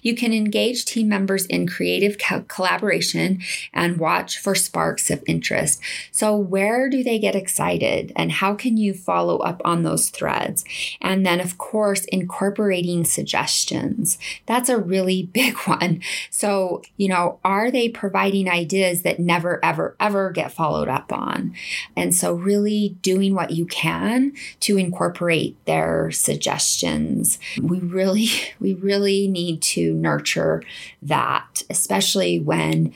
You 0.02 0.16
can 0.16 0.34
engage 0.34 0.84
team 0.84 1.08
members 1.08 1.46
in 1.46 1.66
creative 1.66 2.18
co- 2.20 2.42
collaboration 2.42 3.40
and 3.74 3.98
watch 3.98 4.38
for 4.38 4.54
sparks 4.54 5.10
of 5.10 5.24
interest. 5.26 5.82
So, 6.12 6.36
where 6.36 6.90
do 6.90 7.02
they 7.02 7.20
get 7.20 7.36
excited 7.36 8.12
and 8.18 8.34
how 8.34 8.54
can 8.54 8.76
you 8.76 8.94
follow 8.94 9.38
up 9.38 9.62
on 9.64 9.84
those 9.84 10.10
threads? 10.10 10.66
And 11.02 11.26
then, 11.26 11.40
of 11.40 11.58
course, 11.58 12.04
incorporating 12.06 13.06
suggestions. 13.06 14.18
That's 14.46 14.70
a 14.70 14.78
really 14.78 15.24
big 15.34 15.56
one. 15.60 16.02
So, 16.30 16.82
you 16.98 17.08
know, 17.08 17.40
are 17.46 17.72
they 17.72 17.88
providing 17.88 18.50
ideas 18.50 19.04
that 19.04 19.20
never, 19.20 19.64
ever, 19.64 19.96
ever 20.02 20.32
get 20.32 20.52
followed 20.52 20.90
up 20.90 21.14
on? 21.14 21.56
And 21.96 22.14
so, 22.14 22.34
really 22.34 22.98
doing 23.02 23.36
what 23.36 23.52
you 23.52 23.66
can 23.66 24.34
to 24.60 24.78
incorporate 24.78 25.56
their 25.66 26.12
suggestions 26.12 26.73
questions. 26.74 27.38
We 27.62 27.80
really, 27.80 28.28
we 28.60 28.74
really 28.74 29.28
need 29.28 29.62
to 29.74 29.94
nurture 29.94 30.64
that, 31.02 31.64
especially 31.70 32.40
when 32.40 32.94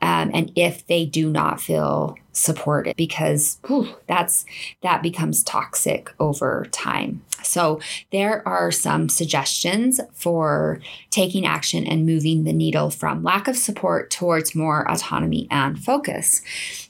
um, 0.00 0.32
and 0.34 0.50
if 0.56 0.84
they 0.88 1.06
do 1.06 1.30
not 1.30 1.60
feel 1.60 2.16
supported 2.32 2.96
because 2.96 3.58
whew, 3.66 3.94
that's 4.08 4.44
that 4.80 5.00
becomes 5.02 5.44
toxic 5.44 6.10
over 6.18 6.66
time 6.72 7.22
so 7.42 7.78
there 8.10 8.42
are 8.48 8.72
some 8.72 9.08
suggestions 9.08 10.00
for 10.14 10.80
taking 11.10 11.44
action 11.46 11.86
and 11.86 12.06
moving 12.06 12.42
the 12.42 12.54
needle 12.54 12.90
from 12.90 13.22
lack 13.22 13.46
of 13.48 13.56
support 13.56 14.10
towards 14.10 14.54
more 14.54 14.90
autonomy 14.90 15.46
and 15.50 15.84
focus 15.84 16.40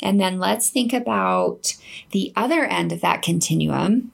and 0.01 0.21
then 0.21 0.38
let's 0.38 0.71
think 0.71 0.92
about 0.92 1.75
the 2.12 2.33
other 2.37 2.64
end 2.64 2.92
of 2.92 3.01
that 3.01 3.21
continuum 3.21 4.12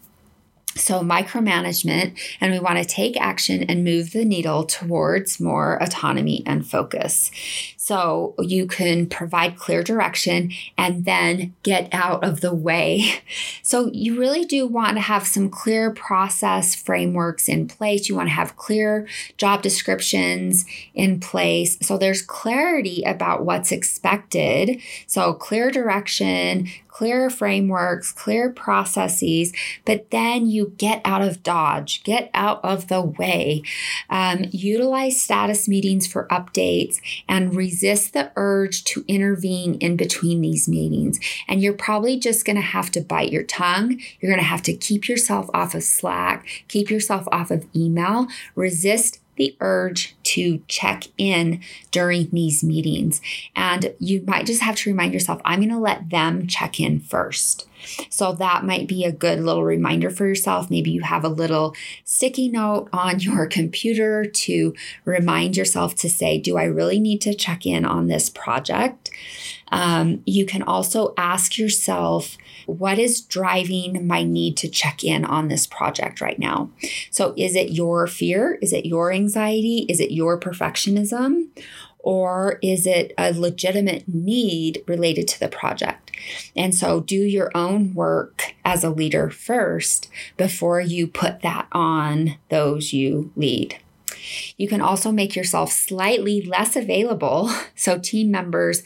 so, 0.79 1.01
micromanagement, 1.01 2.19
and 2.41 2.53
we 2.53 2.59
want 2.59 2.79
to 2.79 2.85
take 2.85 3.21
action 3.21 3.63
and 3.65 3.85
move 3.85 4.13
the 4.13 4.25
needle 4.25 4.65
towards 4.65 5.41
more 5.41 5.83
autonomy 5.83 6.43
and 6.47 6.67
focus. 6.67 7.31
So, 7.77 8.35
you 8.39 8.67
can 8.67 9.07
provide 9.09 9.57
clear 9.57 9.83
direction 9.83 10.53
and 10.77 11.05
then 11.05 11.55
get 11.63 11.89
out 11.93 12.25
of 12.25 12.41
the 12.41 12.55
way. 12.55 13.23
So, 13.63 13.91
you 13.93 14.19
really 14.19 14.45
do 14.45 14.67
want 14.67 14.97
to 14.97 15.03
have 15.03 15.27
some 15.27 15.51
clear 15.51 15.91
process 15.91 16.75
frameworks 16.75 17.49
in 17.49 17.69
place. 17.69 18.09
You 18.09 18.17
want 18.17 18.29
to 18.29 18.35
have 18.35 18.57
clear 18.57 19.07
job 19.37 19.63
descriptions 19.63 20.65
in 20.95 21.21
place. 21.21 21.77
So, 21.83 21.99
there's 21.99 22.23
clarity 22.23 23.03
about 23.05 23.45
what's 23.45 23.73
expected. 23.73 24.81
So, 25.07 25.35
clear 25.35 25.71
direction, 25.71 26.69
clear 26.99 27.31
frameworks, 27.31 28.11
clear 28.11 28.51
processes, 28.51 29.53
but 29.85 30.11
then 30.11 30.49
you 30.49 30.75
get 30.79 31.01
out 31.05 31.23
of 31.23 31.45
Dodge, 31.45 32.03
get 32.03 32.29
out 32.35 32.59
of 32.65 32.89
the 32.89 33.01
way. 33.01 33.63
Um, 34.11 34.47
utilize 34.51 35.23
status 35.23 35.69
meetings 35.69 36.09
for 36.09 36.27
updates 36.27 37.01
and 37.29 37.55
resist 37.55 38.15
the 38.15 38.33
urge 38.35 38.83
to 38.83 39.05
intervene 39.07 39.75
in 39.75 39.97
between 39.97 40.41
these 40.41 40.69
meetings. 40.69 41.21
And 41.47 41.63
you're 41.63 41.73
probably 41.73 42.19
just 42.19 42.45
going 42.45 42.57
to 42.57 42.63
have 42.63 42.91
to 42.91 43.01
bite 43.01 43.31
your 43.31 43.45
tongue. 43.45 44.01
You're 44.19 44.33
going 44.33 44.43
to 44.43 44.51
have 44.51 44.63
to 44.63 44.75
keep 44.75 45.09
yourself 45.09 45.49
off 45.55 45.77
of 45.77 45.85
Slack, 45.85 46.49
keep 46.67 46.91
yourself 46.91 47.29
off 47.31 47.53
of 47.53 47.65
email, 47.77 48.27
resist 48.57 49.21
the 49.39 49.57
urge 49.61 50.15
to 50.25 50.63
check 50.69 51.05
in 51.17 51.61
during 51.91 52.29
these 52.31 52.63
meetings. 52.63 53.23
And 53.57 53.95
you 53.99 54.23
might 54.27 54.47
just 54.47 54.61
have 54.61 54.77
to 54.77 54.91
remind 54.91 55.15
yourself, 55.15 55.41
I'm 55.45 55.61
going 55.61 55.71
to 55.71 55.79
let 55.79 56.11
them 56.11 56.47
check 56.47 56.79
in 56.79 57.01
first. 57.01 57.67
So 58.11 58.33
that 58.35 58.65
might 58.65 58.89
be 58.89 59.05
a 59.05 59.13
good 59.13 59.41
little 59.41 59.65
reminder 59.65 60.11
for 60.11 60.27
yourself. 60.27 60.71
Maybe 60.71 60.91
you 60.91 61.03
have 61.03 61.25
a 61.25 61.29
little 61.29 61.75
sticky 62.05 62.49
note 62.49 62.89
on 62.93 63.21
your 63.21 63.47
computer 63.47 64.25
to 64.25 64.75
remind 65.05 65.57
yourself 65.57 65.95
to 65.97 66.11
say, 66.11 66.39
Do 66.39 66.59
I 66.59 66.65
really 66.65 67.01
need 67.01 67.21
to 67.23 67.35
check 67.35 67.65
in 67.65 67.85
on 67.85 68.09
this 68.09 68.29
project? 68.29 69.11
Um, 69.71 70.23
you 70.27 70.47
can 70.47 70.63
also 70.63 71.15
ask 71.17 71.59
yourself, 71.59 72.37
what 72.69 72.99
is 72.99 73.23
driving 73.23 74.07
my 74.07 74.23
need 74.23 74.57
to 74.59 74.69
check 74.69 75.03
in 75.03 75.25
on 75.25 75.49
this 75.49 75.67
project 75.67 76.21
right 76.21 76.39
now? 76.39 76.71
So, 77.11 77.33
is 77.37 77.57
it 77.57 77.71
your 77.71 78.07
fear? 78.07 78.59
Is 78.61 78.75
it 78.75 78.85
your 78.85 79.11
anxiety? 79.11 79.87
Is 79.89 80.01
it 80.01 80.11
your 80.11 80.39
perfectionism? 80.39 81.49
Or 82.01 82.59
is 82.63 82.87
it 82.87 83.13
a 83.19 83.33
legitimate 83.33 84.07
need 84.07 84.85
related 84.87 85.27
to 85.29 85.41
the 85.41 85.49
project? 85.49 86.13
And 86.55 86.75
so 86.75 87.01
do 87.01 87.17
your 87.17 87.51
own 87.55 87.93
work 87.93 88.55
as 88.65 88.85
a 88.85 88.91
leader 88.91 89.31
first 89.31 90.09
before 90.37 90.81
you 90.81 91.07
put 91.07 91.43
that 91.43 91.67
on 91.73 92.37
those 92.51 92.93
you 92.93 93.33
lead. 93.35 93.79
You 94.57 94.69
can 94.69 94.81
also 94.81 95.13
make 95.13 95.37
yourself 95.37 95.73
slightly 95.73 96.43
less 96.43 96.77
available 96.77 97.51
so 97.75 97.99
team 97.99 98.31
members 98.31 98.83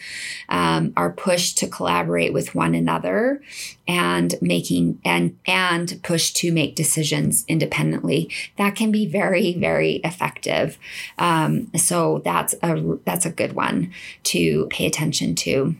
um, 0.48 0.92
are 0.96 1.12
pushed 1.12 1.58
to 1.58 1.66
collaborate 1.66 2.32
with 2.32 2.54
one 2.54 2.74
another 2.74 3.42
and 3.88 4.34
making 4.40 5.00
and 5.04 5.38
and 5.46 6.00
pushed 6.02 6.36
to 6.36 6.52
make 6.52 6.74
decisions 6.74 7.44
independently. 7.48 8.30
That 8.56 8.76
can 8.76 8.92
be 8.92 9.06
very 9.06 9.54
very 9.54 9.96
effective. 10.04 10.78
Um, 11.18 11.70
so 11.76 12.20
that's 12.24 12.54
a 12.62 12.98
that's 13.04 13.26
a 13.26 13.30
good 13.30 13.54
one 13.54 13.92
to 14.24 14.66
pay 14.70 14.86
attention 14.86 15.34
to. 15.36 15.76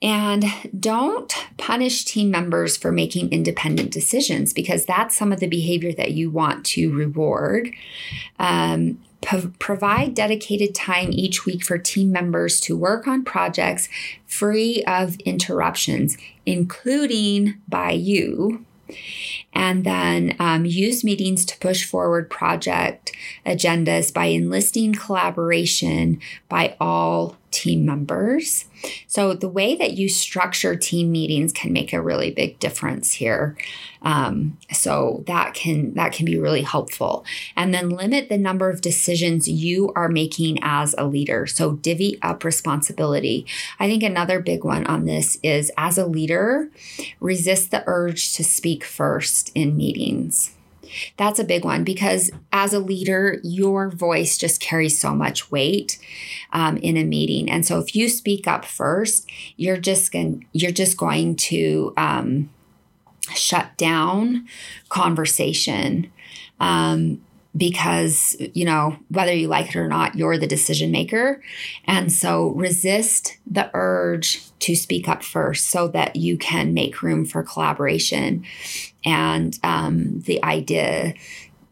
And 0.00 0.44
don't 0.78 1.34
punish 1.56 2.04
team 2.04 2.30
members 2.30 2.76
for 2.76 2.92
making 2.92 3.30
independent 3.30 3.90
decisions 3.90 4.52
because 4.52 4.84
that's 4.84 5.16
some 5.16 5.32
of 5.32 5.40
the 5.40 5.48
behavior 5.48 5.92
that 5.92 6.12
you 6.12 6.30
want 6.30 6.64
to 6.66 6.92
reward. 6.92 7.72
Um, 8.38 9.00
provide 9.58 10.14
dedicated 10.14 10.74
time 10.74 11.08
each 11.10 11.44
week 11.44 11.64
for 11.64 11.76
team 11.76 12.12
members 12.12 12.60
to 12.60 12.76
work 12.76 13.08
on 13.08 13.24
projects 13.24 13.88
free 14.26 14.84
of 14.84 15.16
interruptions, 15.20 16.16
including 16.46 17.60
by 17.68 17.90
you. 17.90 18.64
And 19.52 19.84
then 19.84 20.36
um, 20.38 20.64
use 20.64 21.04
meetings 21.04 21.44
to 21.46 21.58
push 21.58 21.84
forward 21.84 22.30
project 22.30 23.12
agendas 23.44 24.14
by 24.14 24.26
enlisting 24.26 24.94
collaboration 24.94 26.20
by 26.48 26.76
all 26.80 27.36
team 27.50 27.84
members. 27.84 28.66
So, 29.06 29.34
the 29.34 29.48
way 29.48 29.74
that 29.76 29.94
you 29.94 30.08
structure 30.08 30.76
team 30.76 31.10
meetings 31.10 31.52
can 31.52 31.72
make 31.72 31.92
a 31.92 32.00
really 32.00 32.30
big 32.30 32.58
difference 32.58 33.12
here. 33.12 33.56
Um, 34.02 34.58
so 34.72 35.24
that 35.26 35.54
can 35.54 35.94
that 35.94 36.12
can 36.12 36.24
be 36.24 36.38
really 36.38 36.62
helpful. 36.62 37.24
And 37.56 37.74
then 37.74 37.90
limit 37.90 38.28
the 38.28 38.38
number 38.38 38.70
of 38.70 38.80
decisions 38.80 39.48
you 39.48 39.92
are 39.96 40.08
making 40.08 40.58
as 40.62 40.94
a 40.96 41.06
leader. 41.06 41.46
So 41.46 41.72
divvy 41.72 42.18
up 42.22 42.44
responsibility. 42.44 43.46
I 43.78 43.88
think 43.88 44.02
another 44.02 44.40
big 44.40 44.64
one 44.64 44.86
on 44.86 45.06
this 45.06 45.38
is 45.42 45.72
as 45.76 45.98
a 45.98 46.06
leader, 46.06 46.70
resist 47.20 47.70
the 47.70 47.82
urge 47.86 48.32
to 48.34 48.44
speak 48.44 48.84
first 48.84 49.50
in 49.54 49.76
meetings. 49.76 50.54
That's 51.16 51.38
a 51.38 51.44
big 51.44 51.64
one 51.64 51.84
because 51.84 52.30
as 52.52 52.72
a 52.72 52.78
leader, 52.78 53.40
your 53.42 53.90
voice 53.90 54.38
just 54.38 54.60
carries 54.60 54.98
so 54.98 55.14
much 55.14 55.50
weight 55.50 55.98
um, 56.52 56.76
in 56.78 56.96
a 56.96 57.04
meeting, 57.04 57.50
and 57.50 57.64
so 57.66 57.78
if 57.78 57.94
you 57.94 58.08
speak 58.08 58.46
up 58.46 58.64
first, 58.64 59.28
you're 59.56 59.76
just 59.76 60.12
going 60.12 60.46
you're 60.52 60.70
just 60.70 60.96
going 60.96 61.36
to 61.36 61.92
um, 61.96 62.50
shut 63.34 63.76
down 63.76 64.46
conversation. 64.88 66.10
Um, 66.60 67.20
because 67.56 68.36
you 68.54 68.64
know 68.64 68.96
whether 69.08 69.32
you 69.32 69.48
like 69.48 69.68
it 69.70 69.76
or 69.76 69.88
not 69.88 70.14
you're 70.14 70.38
the 70.38 70.46
decision 70.46 70.90
maker 70.90 71.42
and 71.86 72.12
so 72.12 72.48
resist 72.50 73.38
the 73.46 73.70
urge 73.74 74.42
to 74.58 74.76
speak 74.76 75.08
up 75.08 75.22
first 75.22 75.68
so 75.68 75.88
that 75.88 76.14
you 76.16 76.36
can 76.36 76.74
make 76.74 77.02
room 77.02 77.24
for 77.24 77.42
collaboration 77.42 78.44
and 79.08 79.58
um, 79.64 80.20
the 80.20 80.42
idea 80.44 81.14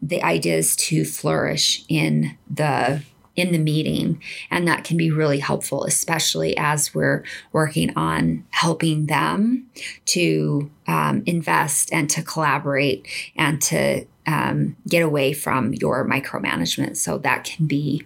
the 0.02 0.22
idea 0.22 0.56
is 0.56 0.76
to 0.76 1.04
flourish 1.04 1.84
in 1.88 2.36
the 2.50 3.02
in 3.34 3.52
the 3.52 3.58
meeting. 3.58 4.22
And 4.50 4.66
that 4.66 4.84
can 4.84 4.96
be 4.96 5.10
really 5.10 5.40
helpful 5.40 5.84
especially 5.84 6.56
as 6.56 6.94
we're 6.94 7.22
working 7.52 7.94
on 7.94 8.44
helping 8.50 9.06
them 9.06 9.66
to 10.06 10.70
um, 10.86 11.22
invest 11.26 11.92
and 11.92 12.08
to 12.10 12.22
collaborate 12.22 13.06
and 13.36 13.60
to 13.62 14.06
um, 14.26 14.76
get 14.88 15.02
away 15.02 15.34
from 15.34 15.74
your 15.74 16.08
micromanagement. 16.08 16.96
So 16.96 17.18
that 17.18 17.44
can 17.44 17.66
be 17.66 18.02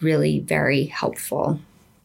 really 0.00 0.40
very 0.40 0.86
helpful 0.86 1.60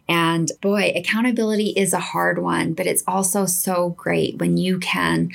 And 0.09 0.51
boy, 0.61 0.93
accountability 0.95 1.71
is 1.71 1.93
a 1.93 2.01
hard 2.01 2.39
one, 2.39 2.75
but 2.75 2.87
it's 2.87 3.05
also 3.07 3.47
so 3.47 3.91
great 3.91 4.39
when 4.39 4.57
you 4.57 4.79
can, 4.79 5.31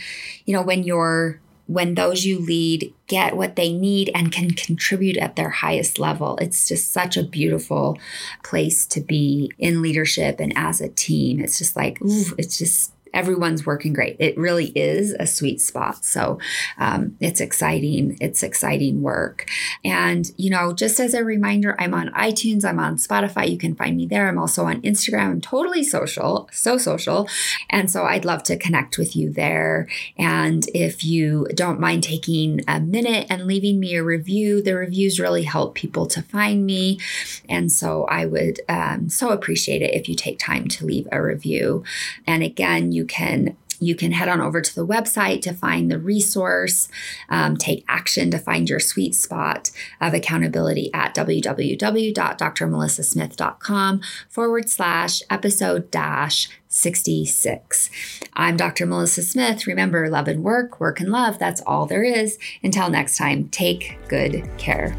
you 0.45 0.53
know, 0.53 0.61
when 0.61 0.83
you're 0.83 1.39
when 1.67 1.95
those 1.95 2.23
you 2.23 2.39
lead 2.39 2.93
get 3.07 3.35
what 3.35 3.57
they 3.57 3.73
need 3.73 4.09
and 4.15 4.31
can 4.31 4.51
contribute 4.51 5.17
at 5.17 5.35
their 5.35 5.49
highest 5.49 5.99
level. 5.99 6.37
It's 6.37 6.67
just 6.67 6.91
such 6.91 7.17
a 7.17 7.23
beautiful 7.23 7.97
place 8.43 8.85
to 8.87 9.01
be 9.01 9.51
in 9.59 9.81
leadership 9.81 10.39
and 10.39 10.53
as 10.55 10.79
a 10.79 10.87
team. 10.87 11.41
It's 11.41 11.57
just 11.57 11.75
like, 11.75 12.01
ooh, 12.01 12.33
it's 12.37 12.57
just 12.57 12.93
everyone's 13.13 13.65
working 13.65 13.93
great. 13.93 14.15
It 14.19 14.37
really 14.37 14.67
is 14.75 15.13
a 15.19 15.27
sweet 15.27 15.61
spot. 15.61 16.05
So 16.05 16.39
um, 16.77 17.15
it's 17.19 17.41
exciting. 17.41 18.17
It's 18.21 18.43
exciting 18.43 19.01
work. 19.01 19.47
And, 19.83 20.31
you 20.37 20.49
know, 20.49 20.73
just 20.73 20.99
as 20.99 21.13
a 21.13 21.23
reminder, 21.23 21.75
I'm 21.79 21.93
on 21.93 22.09
iTunes, 22.09 22.65
I'm 22.65 22.79
on 22.79 22.97
Spotify. 22.97 23.49
You 23.49 23.57
can 23.57 23.75
find 23.75 23.97
me 23.97 24.05
there. 24.05 24.27
I'm 24.27 24.37
also 24.37 24.65
on 24.65 24.81
Instagram. 24.81 25.31
I'm 25.31 25.41
totally 25.41 25.83
social, 25.83 26.49
so 26.51 26.77
social. 26.77 27.27
And 27.69 27.89
so 27.91 28.05
I'd 28.05 28.25
love 28.25 28.43
to 28.43 28.57
connect 28.57 28.97
with 28.97 29.15
you 29.15 29.31
there. 29.31 29.87
And 30.17 30.65
if 30.73 31.03
you 31.03 31.47
don't 31.53 31.79
mind 31.79 32.03
taking 32.03 32.61
a 32.67 32.79
minute 32.79 33.27
and 33.29 33.45
leaving 33.45 33.79
me 33.79 33.95
a 33.95 34.03
review, 34.03 34.61
the 34.61 34.75
reviews 34.75 35.19
really 35.19 35.43
help 35.43 35.75
people 35.75 36.05
to 36.07 36.21
find 36.21 36.65
me. 36.65 36.99
And 37.47 37.71
so 37.71 38.05
I 38.05 38.25
would 38.25 38.59
um, 38.69 39.09
so 39.09 39.29
appreciate 39.29 39.81
it 39.81 39.93
if 39.93 40.07
you 40.09 40.15
take 40.15 40.39
time 40.39 40.67
to 40.69 40.85
leave 40.85 41.07
a 41.11 41.21
review. 41.21 41.83
And 42.25 42.43
again, 42.43 42.91
you 42.97 43.05
can 43.05 43.55
you 43.79 43.95
can 43.95 44.11
head 44.11 44.27
on 44.27 44.41
over 44.41 44.59
to 44.59 44.73
the 44.73 44.83
website 44.85 45.43
to 45.43 45.53
find 45.53 45.91
the 45.91 45.99
resource, 45.99 46.89
um, 47.29 47.57
take 47.57 47.85
action 47.87 48.31
to 48.31 48.39
find 48.39 48.67
your 48.67 48.79
sweet 48.79 49.13
spot 49.13 49.69
of 50.01 50.15
accountability 50.15 50.91
at 50.95 51.13
www.drmelissasmith.com 51.13 54.01
forward 54.29 54.67
slash 54.67 55.21
episode 55.29 55.91
dash 55.91 56.49
66. 56.69 57.91
I'm 58.33 58.57
Dr. 58.57 58.87
Melissa 58.87 59.21
Smith. 59.21 59.67
Remember, 59.67 60.09
love 60.09 60.27
and 60.27 60.43
work, 60.43 60.79
work 60.79 60.99
and 60.99 61.11
love, 61.11 61.37
that's 61.37 61.61
all 61.61 61.85
there 61.85 62.03
is. 62.03 62.39
Until 62.63 62.89
next 62.89 63.17
time, 63.17 63.47
take 63.49 63.99
good 64.07 64.49
care. 64.57 64.97